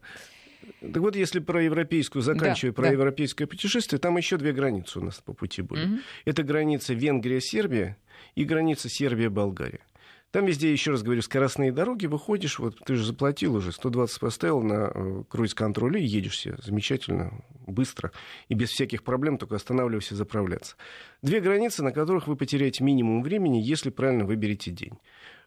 [0.81, 2.91] Так вот, если про европейскую, заканчивая да, про да.
[2.91, 5.85] европейское путешествие, там еще две границы у нас по пути были.
[5.85, 5.99] Угу.
[6.25, 7.97] Это граница Венгрия-Сербия
[8.35, 9.81] и граница Сербия-Болгария.
[10.31, 14.61] Там везде, еще раз говорю, скоростные дороги, выходишь, вот ты же заплатил уже, 120 поставил
[14.61, 18.11] на э, круиз-контроль и едешь себе замечательно, быстро
[18.47, 20.75] и без всяких проблем, только останавливайся заправляться.
[21.23, 24.99] Две границы, на которых вы потеряете минимум времени, если правильно выберете день.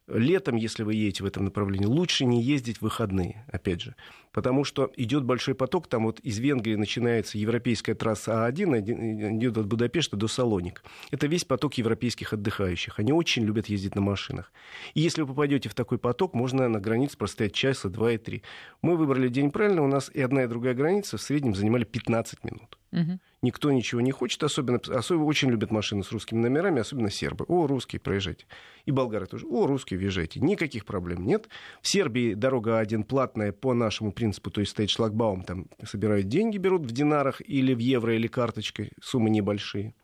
[0.08, 3.94] Летом, если вы едете в этом направлении, лучше не ездить в выходные, опять же.
[4.32, 9.66] Потому что идет большой поток, там вот из Венгрии начинается европейская трасса А1, идет от
[9.66, 10.82] Будапешта до Салоник.
[11.12, 12.98] Это весь поток европейских отдыхающих.
[12.98, 14.52] Они очень любят ездить на машинах.
[14.94, 18.42] И если вы попадете в такой поток, можно на границе простоять часа, два и три.
[18.80, 22.42] Мы выбрали день правильно, у нас и одна, и другая граница в среднем занимали 15
[22.42, 22.76] минут.
[22.92, 23.20] Угу.
[23.42, 27.44] Никто ничего не хочет, особенно, особенно очень любят машины с русскими номерами, особенно сербы.
[27.48, 28.46] О, русские, проезжайте.
[28.86, 29.46] И болгары тоже.
[29.48, 30.38] О, русские, въезжайте.
[30.38, 31.48] Никаких проблем нет.
[31.80, 36.56] В Сербии дорога один платная по нашему принципу, то есть стоит шлагбаум, там собирают деньги,
[36.56, 39.94] берут в динарах или в евро, или карточкой, суммы небольшие.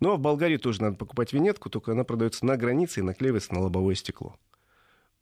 [0.00, 3.52] Ну, а в Болгарии тоже надо покупать винетку, только она продается на границе и наклеивается
[3.52, 4.36] на лобовое стекло.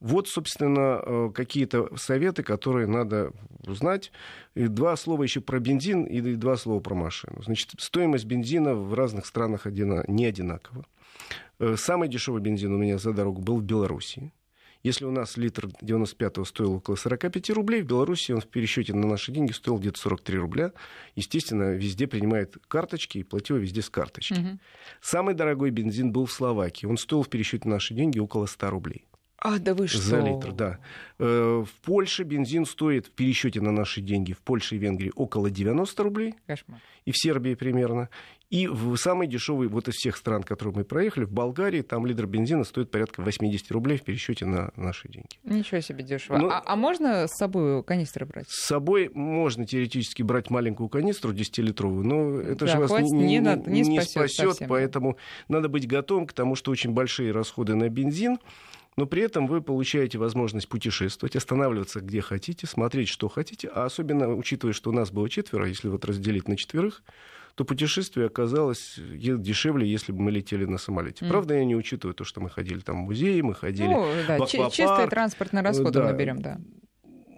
[0.01, 3.33] Вот, собственно, э, какие-то советы, которые надо
[3.67, 4.13] узнать.
[4.55, 7.43] И два слова еще про бензин и два слова про машину.
[7.43, 10.85] Значит, стоимость бензина в разных странах не одинакова.
[11.59, 14.33] Э, самый дешевый бензин у меня за дорогу был в Беларуси.
[14.83, 19.09] Если у нас литр 95-го стоил около 45 рублей, в Беларуси он в пересчете на
[19.09, 20.73] наши деньги стоил где-то 43 рубля.
[21.17, 24.35] Естественно, везде принимает карточки и платил везде с карточки.
[24.35, 24.59] Угу.
[25.01, 26.87] Самый дорогой бензин был в Словакии.
[26.87, 29.07] Он стоил в пересчете на наши деньги около 100 рублей.
[29.39, 29.99] А, да вы что?
[30.01, 30.79] За литр, да.
[31.19, 35.51] Э, в Польше бензин стоит в пересчете на наши деньги в Польше и Венгрии около
[35.51, 36.35] 90 рублей.
[36.47, 36.81] Кошмар.
[37.05, 38.09] И в Сербии примерно.
[38.49, 42.27] И в самый дешевый вот из всех стран, которые мы проехали, в Болгарии, там литр
[42.27, 45.29] бензина стоит порядка 80 рублей в пересчете на наши деньги.
[45.43, 46.39] Ничего себе дешево.
[46.39, 48.47] Ну, а, а можно с собой канистры брать?
[48.49, 53.39] С собой можно теоретически брать маленькую канистру 10-литровую, но это Да, же вас не, не
[53.39, 54.69] не- не спасет, совсем.
[54.69, 55.17] поэтому
[55.49, 58.39] надо быть готовым к тому, что очень большие расходы на бензин,
[58.97, 64.35] но при этом вы получаете возможность путешествовать, останавливаться где хотите, смотреть, что хотите, а особенно
[64.35, 67.03] учитывая, что у нас было четверо, если вот разделить на четверых,
[67.55, 71.25] то путешествие оказалось дешевле, если бы мы летели на самолете.
[71.25, 71.33] Мгм.
[71.33, 74.39] Правда, я не учитываю то, что мы ходили там в музеи, мы ходили Ну, да,
[74.39, 74.73] в аквапарк.
[74.73, 76.11] чистые транспортные расходы Да.
[76.13, 76.59] мы берем, да.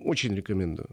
[0.05, 0.89] Очень рекомендую.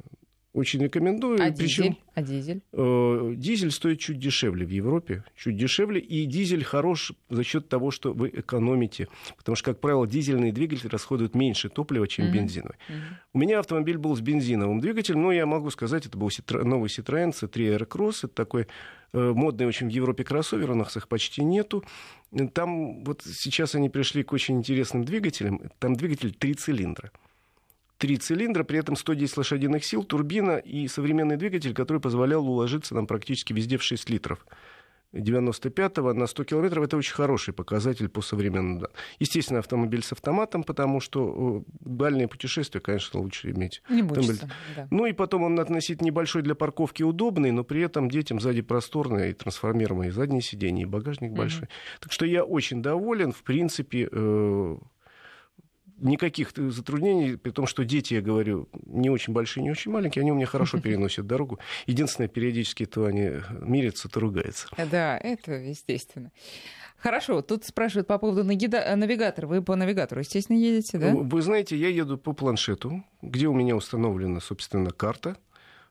[0.55, 1.35] Очень рекомендую.
[1.41, 1.97] А Причем дизель?
[2.13, 2.61] А дизель?
[2.71, 7.91] э, дизель стоит чуть дешевле в Европе, чуть дешевле, и дизель хорош за счет того,
[7.91, 12.33] что вы экономите, потому что, как правило, дизельные двигатели расходуют меньше топлива, чем Мгм.
[12.35, 12.77] бензиновый.
[12.87, 12.99] Мгм.
[13.33, 16.29] У меня автомобиль был с бензиновым двигателем, но я могу сказать, это был
[16.63, 18.67] новый Citroёn C3 Aircross, это такой
[19.11, 21.83] э, модный очень в Европе кроссовер, у нас их почти нету.
[22.53, 27.11] Там вот сейчас они пришли к очень интересным двигателям, там двигатель три цилиндра.
[27.97, 33.07] Три цилиндра, при этом 110 лошадиных сил, турбина и современный двигатель, который позволял уложиться нам
[33.07, 34.45] практически везде в 6 литров.
[35.13, 38.81] 95 на 100 километров это очень хороший показатель по современному.
[38.81, 38.87] да.
[39.19, 43.81] Естественно, автомобиль с автоматом, потому что э, дальние путешествия, конечно, лучше иметь.
[43.89, 44.49] Не мучиться.
[44.75, 44.87] да.
[44.91, 49.29] Ну и потом он относительно небольшой для парковки, удобный, но при этом детям сзади просторное
[49.29, 51.37] и трансформируемое заднее сиденье, и багажник Мгм.
[51.37, 51.69] большой.
[52.01, 54.77] Так что я очень доволен, в принципе, э,
[55.97, 60.21] никаких э, затруднений, при том, что дети, я говорю, не очень большие, не очень маленькие,
[60.21, 61.59] они у меня хорошо переносят дорогу.
[61.85, 63.31] Единственное, периодически то они
[63.61, 64.67] мирятся, то ругаются.
[64.91, 66.31] Да, это естественно.
[66.97, 69.47] Хорошо, тут спрашивают по поводу навигатора.
[69.47, 71.13] Вы по навигатору, естественно, едете, да?
[71.13, 75.37] Вы знаете, я еду по планшету, где у меня установлена, собственно, карта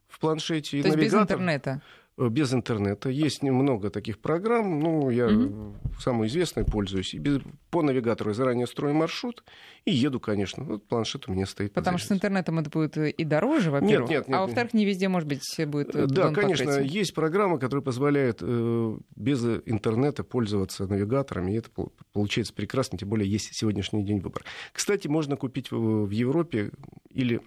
[0.09, 0.79] в планшете.
[0.79, 1.37] и То есть без навигатор.
[1.37, 1.83] интернета.
[2.16, 3.09] Э, без интернета.
[3.09, 7.12] Есть немного таких программ, ну, я э, самой известной пользуюсь.
[7.12, 9.42] И без- по навигатору я заранее строю маршрут
[9.85, 10.62] и еду, конечно.
[10.62, 11.72] Вот планшет у меня стоит.
[11.72, 14.09] Потому что с интернетом это будет и дороже, во-первых.
[14.11, 16.88] нет, нет, а во-вторых, не везде, может быть, будет Э, э, Да, конечно, покрытия.
[17.00, 23.09] есть программы, которые позволяют э, без интернета пользоваться навигаторами, и это пол- получается прекрасно, тем
[23.09, 24.44] более есть сегодняшний день выбор.
[24.72, 26.70] Кстати, можно купить в, в Европе
[27.11, 27.40] или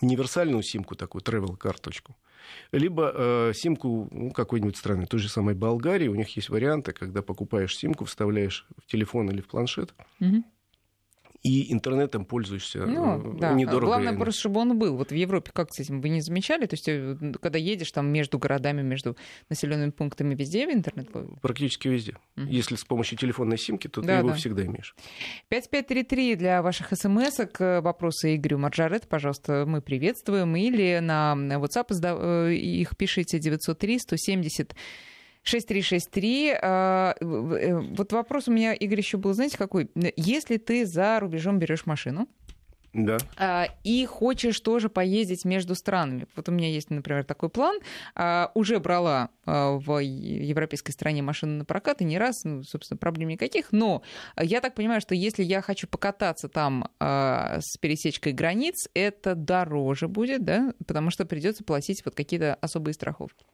[0.00, 2.16] универсальную симку, такую travel карточку,
[2.72, 6.08] либо э, симку ну, какой-нибудь страны, той же самой Болгарии.
[6.08, 10.44] У них есть варианты, когда покупаешь симку, вставляешь в телефон или в планшет, Мгм.
[11.44, 13.52] И интернетом пользуешься Ну, э, да.
[13.52, 13.86] недорого.
[13.86, 14.96] Главное просто, чтобы он был.
[14.96, 16.64] Вот в Европе как с этим вы не замечали?
[16.64, 19.14] То есть, э, когда едешь там между городами, между
[19.50, 21.38] населенными пунктами, везде интернет ловит?
[21.42, 22.16] Практически везде.
[22.36, 22.48] Мгм.
[22.48, 24.34] Если с помощью телефонной симки, то Да, ты его да.
[24.36, 24.94] всегда имеешь.
[25.50, 27.38] 5533 для ваших смс.
[27.58, 30.56] Вопросы Игорю Маржарет, пожалуйста, мы приветствуем.
[30.56, 34.74] Или на WhatsApp э, их пишите 903 170
[35.44, 36.54] 6363.
[36.60, 39.90] А, э, Вот вопрос у меня, Игорь, еще был, знаете, какой?
[40.16, 42.28] Если ты за рубежом берешь машину,
[42.94, 43.18] Да.
[43.36, 46.26] а, и хочешь тоже поездить между странами.
[46.36, 47.78] Вот у меня есть, например, такой план.
[48.14, 53.28] А, Уже брала в европейской стране машину на прокат, и не раз, ну, собственно, проблем
[53.28, 53.72] никаких.
[53.72, 54.02] Но
[54.40, 60.44] я так понимаю, что если я хочу покататься там с пересечкой границ, это дороже будет,
[60.44, 60.72] да?
[60.86, 63.44] Потому что придется платить вот какие-то особые страховки.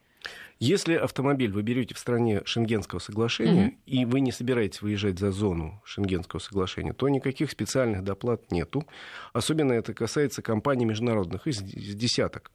[0.59, 3.77] Если автомобиль вы берете в стране Шенгенского соглашения, Мгм.
[3.87, 8.87] и вы не собираетесь выезжать за зону Шенгенского соглашения, то никаких специальных доплат нету.
[9.33, 12.51] Особенно это касается компаний международных, из, из десяток.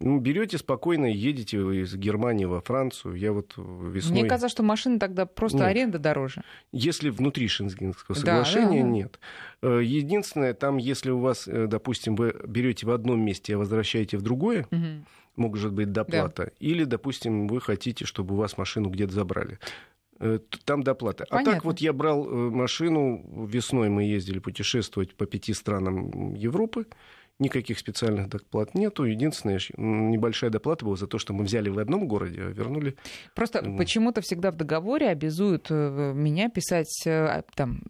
[0.00, 3.14] Ну, берете спокойно едете из Германии во Францию.
[3.16, 4.20] Я вот весной...
[4.20, 5.66] Мне казалось, что машина тогда просто Нет.
[5.66, 6.42] аренда дороже.
[6.70, 8.88] Если внутри Шенгенского соглашения, да, да.
[8.92, 9.20] нет.
[9.60, 14.18] Э, Единственное, там, если у вас, э, допустим, вы берете в одном месте, а возвращаете
[14.18, 15.04] в другое, Мгм.
[15.38, 16.52] Может быть доплата.
[16.58, 19.58] Или, допустим, вы хотите, чтобы у вас машину где-то забрали.
[20.20, 21.24] Э, Там доплата.
[21.30, 21.52] А Понятно.
[21.54, 26.86] так вот я брал э, машину, весной мы ездили путешествовать по пяти странам Европы,
[27.38, 29.04] никаких специальных доплат нету.
[29.06, 32.96] М, небольшая доплата была за то, что мы взяли в одном городе, а вернули.
[33.34, 37.80] Просто почему-то всегда в договоре обязуют э, меня писать, э, там,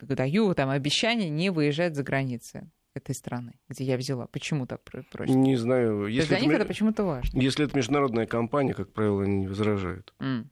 [0.00, 4.26] даю там обещание не выезжать за границы этой страны, где я взяла.
[4.26, 5.34] Почему так про- просят?
[5.34, 7.38] Не знаю, если для это, них это почему-то важно.
[7.40, 10.12] если это международная компания, как правило, они не возражают.
[10.20, 10.50] М.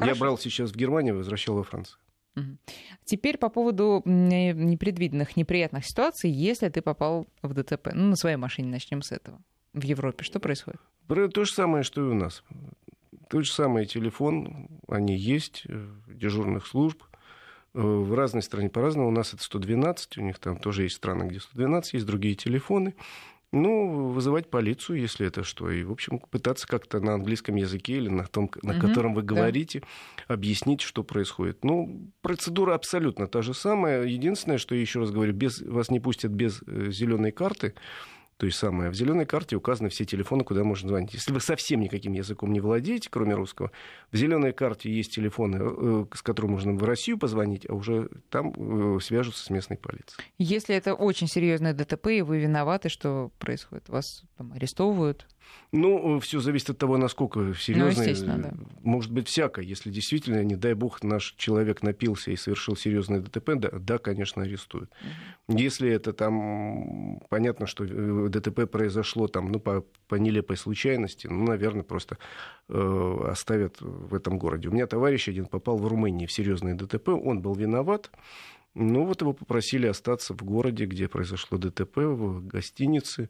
[0.00, 1.98] Я брал сейчас в Германии, возвращал во Францию.
[3.04, 7.90] Теперь по поводу непредвиденных, неприятных ситуаций, если ты попал в ДТП.
[7.92, 9.42] Ну, на своей машине начнем с этого.
[9.74, 10.80] В Европе что происходит?
[11.06, 12.42] Про- То же самое, что и у нас.
[13.28, 17.02] То же самое телефон, они есть, э, дежурных служб.
[17.72, 19.08] В разной стране по-разному.
[19.08, 22.94] У нас это 112, у них там тоже есть страны, где 112, есть другие телефоны.
[23.52, 25.70] Ну, вызывать полицию, если это что.
[25.70, 29.22] И, в общем, пытаться как-то на английском языке или на том, на угу, котором вы
[29.22, 29.82] говорите,
[30.28, 30.34] да.
[30.34, 31.64] объяснить, что происходит.
[31.64, 34.04] Ну, процедура абсолютно та же самая.
[34.04, 37.74] Единственное, что, еще раз говорю, без, вас не пустят без э, зеленой карты.
[38.40, 38.88] То есть самое.
[38.88, 41.12] В зеленой карте указаны все телефоны, куда можно звонить.
[41.12, 43.70] Если вы совсем никаким языком не владеете, кроме русского,
[44.12, 48.54] в зеленой карте есть телефоны, э, с которыми можно в Россию позвонить, а уже там
[48.56, 50.24] э, свяжутся с местной полицией.
[50.38, 53.90] Если это очень серьезное ДТП, и вы виноваты, что происходит?
[53.90, 55.26] Вас там, арестовывают?
[55.72, 58.36] Ну, все зависит от того, насколько серьезно.
[58.36, 58.54] Ну, да.
[58.82, 59.64] Может быть, всякое.
[59.64, 64.42] Если действительно, не дай бог, наш человек напился и совершил серьезное ДТП, да, да конечно,
[64.42, 64.90] арестуют.
[65.46, 65.58] Угу.
[65.58, 71.44] Если это там, понятно, что э, ДТП произошло там, ну, по, по нелепой случайности, ну,
[71.44, 72.18] наверное, просто
[72.68, 74.68] э, оставят в этом городе.
[74.68, 78.10] У меня товарищ один попал в Румынии в серьезное ДТП, он был виноват.
[78.74, 83.28] Ну, вот его попросили остаться в городе, где произошло ДТП, в гостинице.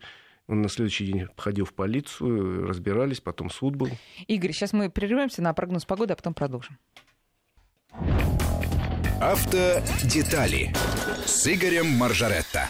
[0.50, 3.88] Он на следующий день ходил в полицию, разбирались, потом суд был.
[4.26, 6.76] Игорь, сейчас мы прерываемся на прогноз погоды, а потом продолжим.
[9.20, 10.74] Автодетали
[11.24, 12.68] с Игорем Маржаретто.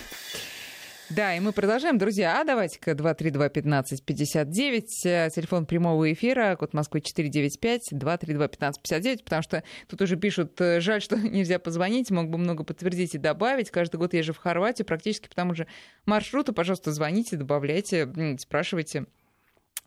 [1.11, 1.99] Да, и мы продолжаем.
[1.99, 10.01] Друзья, а давайте-ка 232-1559, э, телефон прямого эфира, код Москвы 495, 232-1559, потому что тут
[10.03, 13.73] уже пишут, э, жаль, что нельзя позвонить, мог бы много подтвердить и добавить.
[13.73, 15.67] Каждый год езжу в Хорватию, практически по тому же
[16.07, 16.53] маршруту.
[16.53, 18.09] Пожалуйста, звоните, добавляйте,
[18.39, 19.07] спрашивайте.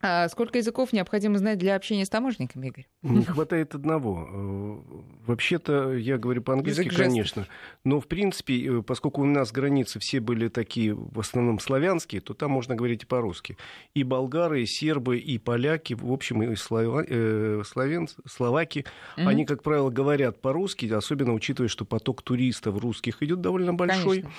[0.06, 2.88] А сколько языков необходимо знать для общения с таможенниками, Игорь?
[3.04, 4.28] Не хватает одного.
[4.30, 4.78] Э,
[5.26, 7.48] вообще-то я говорю по-английски, конечно.
[7.86, 12.34] Но, в принципе, э, поскольку у нас границы все были такие, в основном славянские, то
[12.34, 13.58] там можно говорить и по-русски.
[13.94, 17.06] И болгары, и сербы, и поляки, в общем, и слава...
[17.08, 18.10] э, славян...
[18.26, 18.86] словаки,
[19.16, 19.26] mm-hmm.
[19.26, 24.24] они, как правило, говорят по-русски, особенно учитывая, что поток туристов русских идет довольно большой.
[24.24, 24.32] Конечно.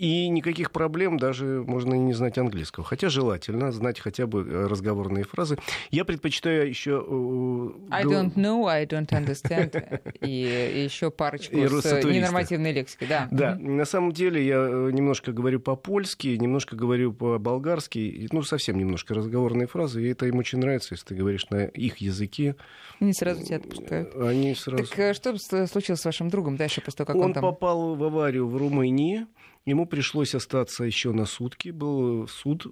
[0.00, 2.86] И никаких проблем, даже можно и не знать английского.
[2.86, 5.58] Хотя желательно знать хотя бы э, разговорные фразы.
[5.90, 7.04] Я предпочитаю еще...
[7.06, 10.00] Э, I don't know, I don't understand.
[10.26, 13.08] И еще парочку и с ненормативной лексикой.
[13.08, 13.52] Да, да.
[13.52, 13.70] Mm-hmm.
[13.70, 19.66] на самом деле я э, немножко говорю по-польски, немножко говорю по-болгарски, ну, совсем немножко разговорные
[19.66, 22.56] фразы, и это им очень нравится, если ты говоришь на их языке.
[23.00, 24.14] Они сразу тебя отпускают.
[24.16, 24.86] Они сразу...
[24.86, 27.42] Так что случилось с вашим другом дальше, после того, как он, он там...
[27.42, 29.26] попал в аварию в Румынии,
[29.70, 31.68] Ему пришлось остаться еще на сутки.
[31.68, 32.66] Был суд,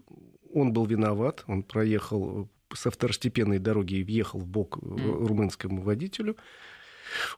[0.53, 5.26] он был виноват, он проехал со второстепенной дороги и въехал в бок mm.
[5.26, 6.36] румынскому водителю.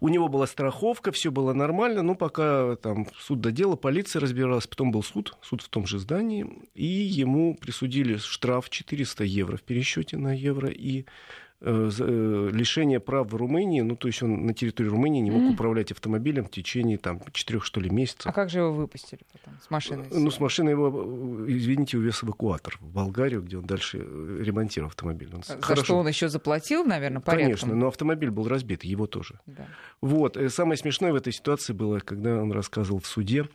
[0.01, 4.93] У него была страховка, все было нормально, но пока там суд доделал, полиция разбиралась, потом
[4.93, 10.17] был суд, суд в том же здании, и ему присудили штраф 400 евро в пересчете
[10.17, 14.89] на евро и Э, э, лишение прав в Румынии, ну, то есть он на территории
[14.89, 15.55] Румынии не мог mm.
[15.55, 18.27] управлять автомобилем в течение, там, четырех, что ли, месяцев.
[18.27, 20.07] А как же его выпустили потом с машины?
[20.11, 25.31] Ну, с машины его, извините, увез эвакуатор в Болгарию, где он дальше ремонтировал автомобиль.
[25.35, 25.85] Он За хорошо...
[25.85, 27.47] что он еще заплатил, наверное, порядком?
[27.47, 29.39] Конечно, но автомобиль был разбит, его тоже.
[29.45, 29.67] Да.
[30.01, 30.39] Вот.
[30.39, 33.47] Э, самое смешное в этой ситуации было, когда он рассказывал в суде,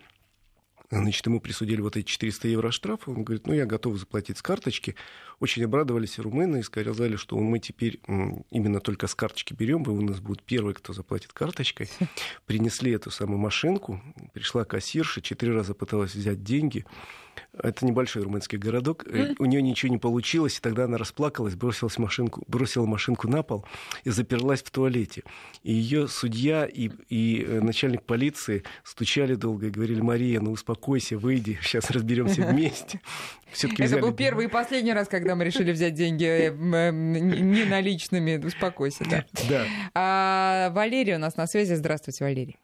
[0.91, 3.09] Значит, ему присудили вот эти 400 евро штрафа.
[3.09, 4.95] Он говорит, ну, я готов заплатить с карточки.
[5.39, 10.01] Очень обрадовались румыны и сказали, что мы теперь именно только с карточки берем, и у
[10.01, 11.89] нас будет первый, кто заплатит карточкой.
[12.45, 14.01] Принесли эту самую машинку,
[14.33, 16.85] пришла кассирша, четыре раза пыталась взять деньги.
[17.57, 19.05] Это небольшой румынский городок.
[19.05, 19.35] Mm.
[19.39, 23.65] У нее ничего не получилось, и тогда она расплакалась, бросилась машинку, бросила машинку на пол
[24.03, 25.23] и заперлась в туалете.
[25.63, 31.17] И ее судья и, и э, начальник полиции стучали долго и говорили, Мария, ну успокойся,
[31.17, 33.01] выйди, сейчас разберемся вместе.
[33.77, 38.37] Это был первый и последний раз, когда мы решили взять деньги э, не наличными.
[38.37, 39.25] Успокойся, да.
[39.49, 39.65] Да.
[39.93, 41.73] А, Валерий у нас на связи.
[41.73, 42.57] Здравствуйте, Валерий.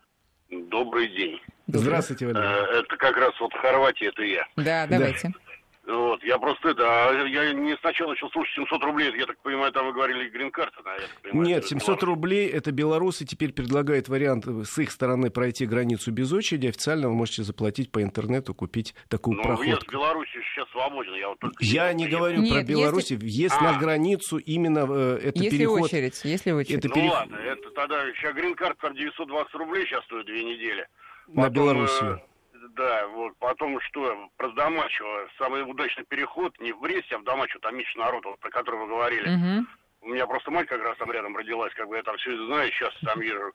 [0.49, 1.39] Добрый день.
[1.80, 2.47] Здравствуйте, Валерий.
[2.47, 4.47] Э, это как раз вот Хорватия, это я.
[4.57, 5.30] Да, давайте.
[5.30, 5.51] Да.
[5.88, 9.88] Вот, я просто это, я не сначала начал слушать 700 рублей, я так понимаю, там
[9.88, 12.03] вы говорили грин-карта, да, я так понимаю, Нет, 700 белорус.
[12.03, 17.15] рублей, это белорусы теперь предлагают вариант с их стороны пройти границу без очереди, официально вы
[17.15, 19.63] можете заплатить по интернету, купить такую ну, проходку.
[19.63, 21.63] въезд в Беларусь сейчас свободен, я вот только...
[21.63, 23.15] Я не говорю Нет, про Беларусь, если...
[23.15, 23.74] въезд а.
[23.74, 25.82] на границу именно э, это если переход...
[25.82, 26.78] очередь, если очередь.
[26.78, 27.11] Это ну перех...
[27.11, 30.88] ладно, это тогда сейчас грин-карта 920 рублей сейчас стоит две недели.
[31.28, 32.22] Потом, на Белоруссию.
[32.53, 37.24] Э, да, вот потом что, про Домачево, самый удачный переход, не в Бресте, а в
[37.24, 39.30] Домачево, там меньше народу, вот, про который вы говорили.
[39.30, 39.67] Угу.
[40.01, 42.45] У меня просто мать как раз там рядом родилась, как бы я там все это
[42.45, 43.53] знаю, сейчас там вижу.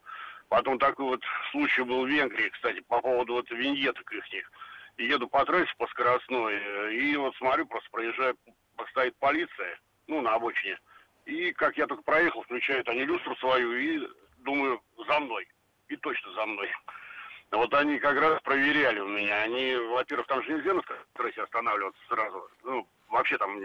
[0.49, 4.51] Потом такой вот случай был в Венгрии, кстати, по поводу вот виньеток их.
[4.97, 8.37] И еду по трассе по скоростной, и вот смотрю, просто проезжаю,
[8.91, 10.79] стоит полиция, ну, на обочине.
[11.27, 14.09] И как я только проехал, включают они люстру свою, и
[14.39, 15.47] думаю, за мной.
[15.89, 16.71] и точно за мной.
[17.53, 19.43] Вот они как раз проверяли у меня.
[19.43, 20.83] Они, во-первых, там же нельзя на
[21.15, 22.51] трассе останавливаться сразу.
[22.65, 23.61] Ну, вообще там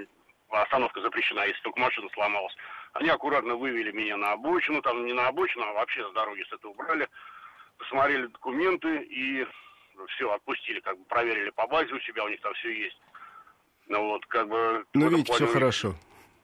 [0.50, 2.56] остановка запрещена, если только машина сломалась.
[2.94, 6.54] Они аккуратно вывели меня на обочину, там не на обочину, а вообще с дороги с
[6.54, 7.08] этого убрали.
[7.78, 9.48] Посмотрели документы и
[10.10, 13.00] все, отпустили, как бы проверили по базе у себя, у них там все есть.
[13.88, 14.86] Ну вот, как бы...
[14.94, 15.96] Ну, видите, все хорошо.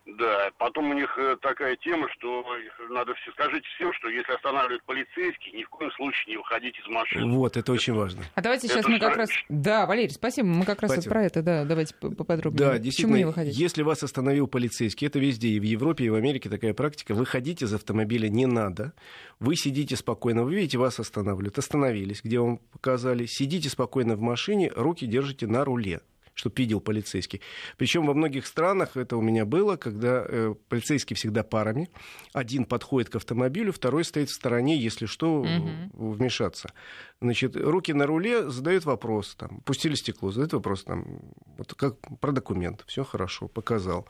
[0.08, 2.46] Да, потом у них э, такая тема, что
[2.90, 6.88] надо все скажите всем, что если останавливают полицейский, ни в коем случае не выходить из
[6.88, 7.36] машины.
[7.36, 8.24] Вот, это, это очень важно.
[8.34, 9.30] А давайте сейчас мы как раз...
[9.50, 12.58] Да, Валерий, спасибо, мы как раз вот про это, да, давайте поподробнее.
[12.58, 13.58] Да, действительно, не выходить?
[13.58, 17.62] если вас остановил полицейский, это везде, и в Европе, и в Америке такая практика, выходить
[17.62, 18.94] из автомобиля не надо,
[19.42, 24.72] вы сидите спокойно, вы видите, вас останавливают, остановились, где вам показали, сидите спокойно в машине,
[24.74, 26.00] руки держите на руле
[26.38, 27.42] чтобы видел полицейский.
[27.78, 31.90] Причем во многих странах это у меня было, когда э, полицейские всегда парами.
[32.34, 36.14] Один подходит к автомобилю, второй стоит в стороне, если что, угу.
[36.14, 36.72] вмешаться.
[37.20, 41.06] Значит, руки на руле задают вопрос, там, пустили стекло, задают вопрос, там,
[41.58, 44.08] вот как про документ, все хорошо, показал.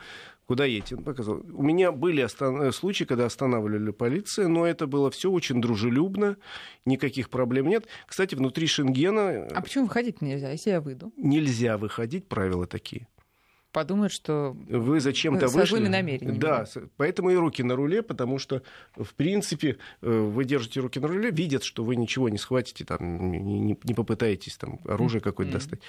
[0.47, 0.95] Куда едете?
[0.95, 1.43] Он показал.
[1.53, 2.61] У меня были остан...
[2.61, 6.37] Э, случаи, когда останавливали полиция, но это было все очень дружелюбно,
[6.85, 7.85] никаких проблем нет.
[8.07, 9.47] Кстати, внутри Шенгена...
[9.53, 11.11] А почему выходить нельзя, если я выйду?
[11.17, 13.07] Нельзя выходить, правила такие
[13.72, 15.88] подумают, что вы зачем-то вышли.
[15.88, 16.38] намерениями.
[16.38, 16.65] Да,
[16.97, 18.63] поэтому и руки на руле, потому что,
[18.95, 23.32] в принципе, э, вы держите руки на руле, видят, что вы ничего не схватите, там,
[23.32, 25.53] не, не попытаетесь там, оружие какое-то mm-hmm.
[25.53, 25.80] достать.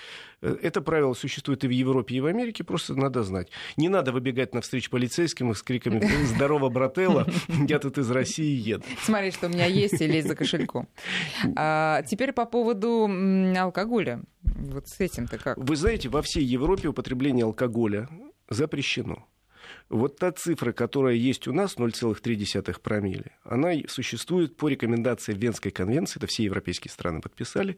[0.42, 3.48] Э, это правило существует и в Европе, и в Америке, просто надо знать.
[3.76, 7.26] Не надо выбегать навстречу полицейским с криками «Здорово, брателло,
[7.68, 8.84] я тут из России еду».
[9.02, 10.88] Смотри, что у меня есть, и лезь за кошельком.
[11.56, 13.08] А, теперь по поводу
[13.56, 14.22] алкоголя.
[14.42, 15.58] Вот с этим-то как?
[15.58, 17.77] Вы знаете, во всей Европе употребление алкоголя
[18.48, 19.26] запрещено.
[19.88, 26.18] Вот та цифра, которая есть у нас, 0,3 промилле, она существует по рекомендации Венской конвенции,
[26.18, 27.76] это все европейские страны подписали,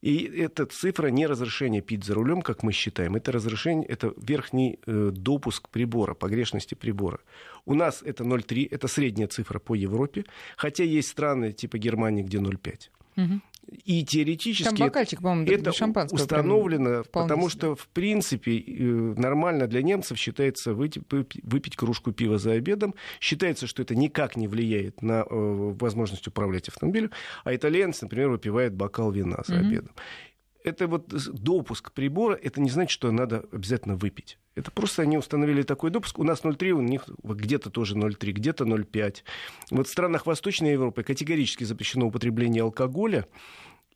[0.00, 4.78] и эта цифра не разрешение пить за рулем, как мы считаем, это разрешение, это верхний
[4.86, 7.20] э, допуск прибора, погрешности прибора.
[7.66, 10.24] У нас это 0,3, это средняя цифра по Европе,
[10.56, 12.90] хотя есть страны типа Германии, где 0,5.
[13.16, 13.40] Угу.
[13.84, 15.70] И теоретически Там бокальчик, это
[16.10, 18.82] установлено, потому что, в принципе, э,
[19.16, 21.04] нормально для немцев считается выпить,
[21.42, 22.94] выпить кружку пива за обедом.
[23.20, 27.10] Считается, что это никак не влияет на э, возможность управлять автомобилем.
[27.44, 29.60] А итальянцы, например, выпивают бокал вина за mm-hmm.
[29.60, 29.92] обедом
[30.64, 34.38] это вот допуск прибора, это не значит, что надо обязательно выпить.
[34.54, 36.18] Это просто они установили такой допуск.
[36.18, 39.22] У нас 0,3, у них где-то тоже 0,3, где-то 0,5.
[39.70, 43.26] Вот в странах Восточной Европы категорически запрещено употребление алкоголя.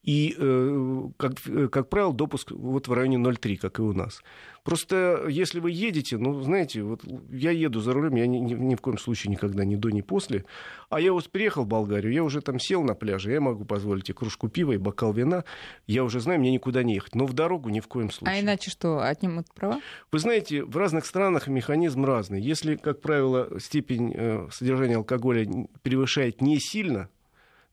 [0.04, 4.22] И, э, как, э, как правило, допуск вот в районе 0,3, как и у нас.
[4.62, 8.74] Просто если вы едете, ну, знаете, вот я еду за рулем, я ни, ни, ни
[8.74, 10.44] в коем случае никогда ни до, ни после.
[10.90, 14.10] А я вот приехал в Болгарию, я уже там сел на пляже, я могу позволить
[14.10, 15.44] и кружку пива, и бокал вина.
[15.86, 17.14] Я уже знаю, мне никуда не ехать.
[17.14, 18.36] Но в дорогу ни в коем случае.
[18.36, 19.80] А иначе что, отнимут права?
[20.12, 22.40] Вы знаете, в разных странах механизм разный.
[22.40, 25.46] Если, как правило, степень э, содержания алкоголя
[25.82, 27.08] превышает не сильно,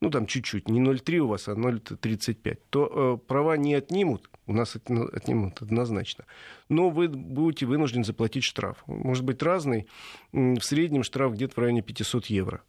[0.02, 4.54] ну там чуть-чуть, не 0,3 у вас, а 0,35, то э, права не отнимут, у
[4.54, 6.26] нас отнимут однозначно,
[6.70, 8.84] но вы будете вынуждены заплатить штраф.
[8.88, 9.88] Может быть разный,
[10.34, 12.64] в среднем штраф где-то в районе 500 евро.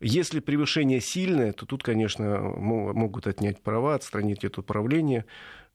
[0.00, 5.24] Если превышение сильное, то тут, конечно, могут отнять права, отстранить это управление,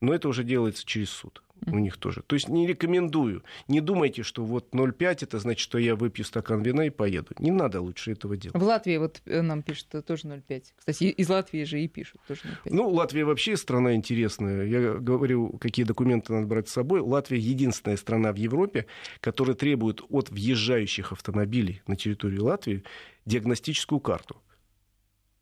[0.01, 2.23] но это уже делается через суд у них тоже.
[2.25, 3.43] То есть не рекомендую.
[3.67, 7.29] Не думайте, что вот 0,5 это значит, что я выпью стакан вина и поеду.
[7.39, 8.57] Не надо лучше этого делать.
[8.57, 10.63] В Латвии вот э, нам пишут тоже 0,5.
[10.77, 12.71] Кстати, из Латвии же и пишут тоже 0,5.
[12.71, 14.65] Ну, Латвия вообще страна интересная.
[14.65, 17.01] Я говорю, какие документы надо брать с собой.
[17.01, 18.85] Латвия единственная страна в Европе,
[19.21, 22.83] которая требует от въезжающих автомобилей на территорию Латвии
[23.25, 24.37] диагностическую карту.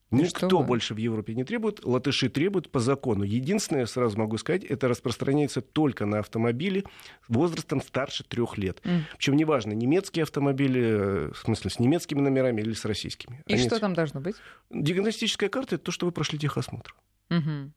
[0.10, 3.24] Никто больше в Европе не требует, латыши требуют по закону.
[3.24, 6.86] Единственное, сразу могу сказать, это распространяется только на автомобили
[7.28, 8.80] возрастом старше трех лет.
[8.84, 9.02] Mm.
[9.18, 13.44] Причем неважно, немецкие автомобили, э, в смысле, с немецкими номерами или с российскими.
[13.48, 13.64] И Они...
[13.64, 14.36] что там должно быть?
[14.70, 16.96] Диагностическая карта это то, что вы прошли техосмотр.
[17.30, 17.72] Mm-hmm.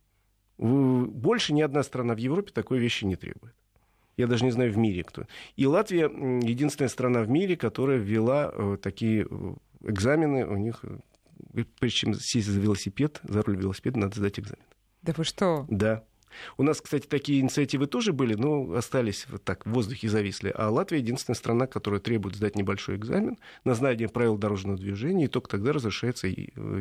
[0.59, 3.55] Больше ни одна страна в Европе такой вещи не требует.
[4.17, 5.25] Я даже не знаю в мире кто.
[5.57, 10.85] И Латвия единственная страна в мире, которая ввела э, такие э, экзамены, у них
[11.79, 14.65] прежде чем сесть за велосипед, за руль велосипеда, надо сдать экзамен.
[15.03, 15.67] Да вы что?
[15.69, 16.05] Да.
[16.57, 20.53] У нас, кстати, такие инициативы тоже были, но остались вот так, в воздухе зависли.
[20.55, 25.29] А Латвия единственная страна, которая требует сдать небольшой экзамен на знание правил дорожного движения, и
[25.29, 26.33] только тогда разрешается э,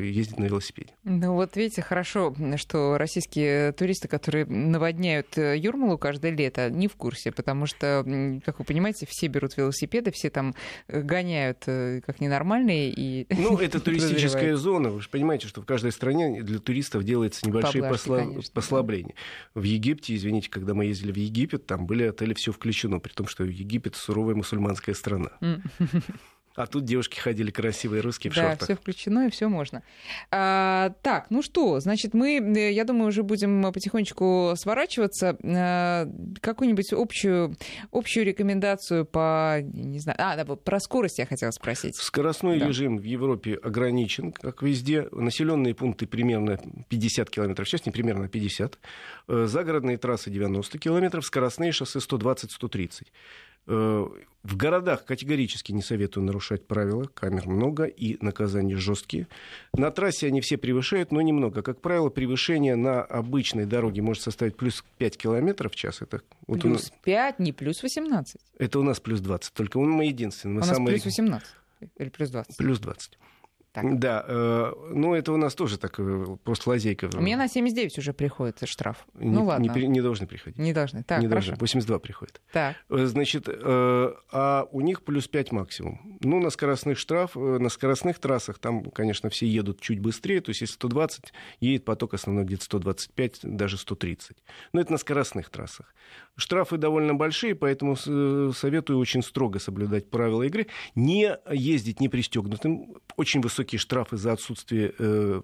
[0.04, 0.94] ездить на велосипеде.
[1.04, 6.96] Ну вот видите, хорошо, что российские туристы, которые наводняют э, Юрмалу каждое лето, не в
[6.96, 8.06] курсе, потому что,
[8.46, 10.56] как вы понимаете, все берут велосипеды, все там
[10.88, 12.92] э, гоняют как ненормальные.
[12.96, 14.90] И ну, это туристическая зона.
[14.90, 18.26] Вы же понимаете, что в каждой стране для туристов делается небольшие посла...
[18.54, 19.16] послабления.
[19.54, 23.28] В Египте, извините, когда мы ездили в Египет, там были отели, все включено, при том,
[23.28, 25.32] что Египет суровая мусульманская страна.
[26.56, 28.68] А тут девушки ходили красивые русские в да, шортах.
[28.68, 29.82] все включено и все можно.
[30.32, 35.38] А, так, ну что, значит, мы, э, я думаю, уже будем потихонечку сворачиваться.
[35.44, 36.08] А,
[36.42, 37.56] какую-нибудь общую,
[37.92, 41.96] общую рекомендацию по, не знаю, а, да, про скорость я хотела спросить.
[41.96, 42.68] Скоростной да.
[42.68, 45.08] режим в Европе ограничен, как везде.
[45.12, 48.80] Населенные пункты примерно 50 километров, сейчас не примерно 50.
[49.28, 53.08] Э, загородные трассы 90 километров, скоростные шоссе 120-130.
[53.70, 54.08] Э,
[54.42, 59.28] в городах категорически не советую нарушать правила, камер много и наказания жесткие.
[59.76, 61.62] На трассе они все превышают, но немного.
[61.62, 66.02] Как правило, превышение на обычной дороге может составить плюс 5 километров в час.
[66.02, 66.94] Это вот плюс нас...
[67.04, 68.38] 5, не плюс 18.
[68.58, 69.54] Это у нас плюс 20.
[69.54, 70.56] Только мы единственные.
[70.56, 70.96] Мы у нас самые...
[70.96, 71.48] плюс 18
[71.98, 72.58] или плюс 20?
[72.58, 73.20] Плюс 20.
[73.82, 74.00] Так.
[74.00, 76.00] Да, э, ну это у нас тоже так,
[76.44, 77.10] просто лазейка.
[77.14, 79.06] У меня на 79 уже приходит штраф.
[79.14, 79.72] Не, ну ладно.
[79.72, 80.60] Не, не должны приходить.
[80.60, 81.50] Не должны, так, Не хорошо.
[81.50, 82.42] должны, 82 приходит.
[82.52, 82.76] Так.
[82.90, 86.18] Э, значит, э, а у них плюс 5 максимум.
[86.22, 90.50] Ну, на скоростных штраф, э, на скоростных трассах там, конечно, все едут чуть быстрее, то
[90.50, 94.38] есть если 120, едет поток основной где-то 125, даже 130.
[94.74, 95.94] Но это на скоростных трассах.
[96.36, 100.68] Штрафы довольно большие, поэтому э, советую очень строго соблюдать правила игры.
[100.96, 102.96] Не ездить не пристегнутым.
[103.18, 105.42] Очень высокие штрафы за отсутствие э,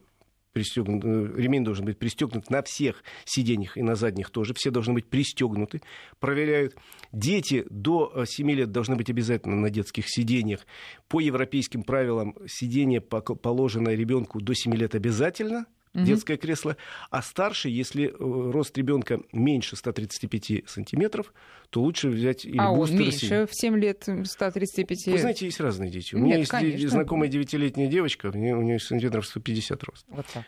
[0.51, 4.53] пристегнут, э, ремень должен быть пристегнут на всех сиденьях и на задних тоже.
[4.53, 5.81] Все должны быть пристегнуты.
[6.19, 6.75] Проверяют.
[7.11, 10.65] Дети до 7 лет должны быть обязательно на детских сиденьях.
[11.07, 15.65] По европейским правилам сиденье положено ребенку до 7 лет обязательно
[16.03, 16.77] детское кресло,
[17.09, 18.11] а старше, если э,
[18.51, 21.33] рост ребенка меньше 135 сантиметров,
[21.69, 22.95] то лучше взять или а бустер.
[22.95, 25.07] он меньше в 7 лет 135?
[25.07, 26.15] Вы знаете, есть разные дети.
[26.15, 26.89] У Нет, меня есть конечно.
[26.89, 30.05] знакомая девятилетняя девочка, у нее, у нее сантиметров 150 рост.
[30.09, 30.43] Вот так.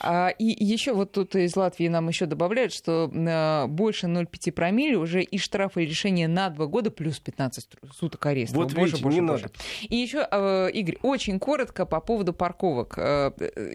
[0.00, 4.96] А, и еще вот тут из Латвии нам еще добавляют, что а, больше 0,5 промилле
[4.96, 8.56] уже и штрафы и решение на 2 года плюс 15 суток ареста.
[8.56, 9.42] Вот боже, видите, боже, не боже.
[9.44, 9.54] надо.
[9.88, 12.94] И еще, а, Игорь, очень коротко по поводу парковок.
[12.98, 13.32] А,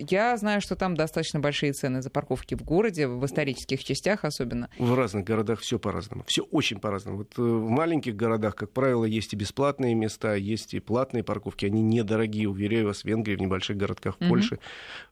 [0.10, 4.70] я знаю, что там достаточно большие цены за парковки в городе, в исторических частях особенно.
[4.78, 6.24] В разных городах все по-разному.
[6.28, 7.20] Все очень по-разному.
[7.20, 11.66] Вот э, в маленьких городах, как правило, есть и бесплатные места, есть и платные парковки.
[11.66, 14.60] Они недорогие, уверяю вас, в Венгрии, в небольших городках, в Польше,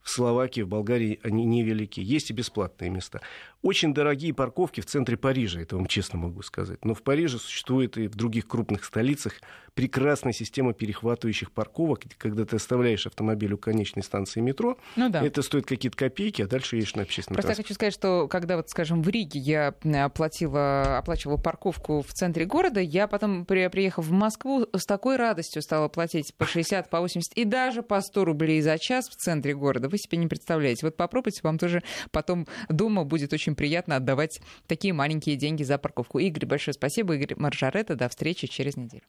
[0.02, 2.00] в Словакии, в Болгарии они невелики.
[2.00, 3.22] Есть и бесплатные места.
[3.62, 6.84] Очень дорогие парковки в центре Парижа, это вам честно могу сказать.
[6.84, 9.34] Но в Париже существует и в других крупных столицах
[9.76, 15.24] прекрасная система перехватывающих парковок, когда ты оставляешь автомобиль у конечной станции метро, ну, да.
[15.24, 17.58] это стоит какие-то копейки, а дальше едешь на общественный Просто транспорт.
[17.60, 19.74] я хочу сказать, что когда, вот, скажем, в Риге я
[20.06, 25.88] оплатила, оплачивала парковку в центре города, я потом, приехав в Москву, с такой радостью стала
[25.88, 29.90] платить по 60, по 80 и даже по 100 рублей за час в центре города.
[29.90, 30.86] Вы себе не представляете.
[30.86, 36.20] Вот попробуйте, вам тоже потом дома будет очень приятно отдавать такие маленькие деньги за парковку.
[36.20, 37.16] Игорь, большое спасибо.
[37.16, 37.96] Игорь Маржарета.
[37.96, 39.04] До встречи через неделю.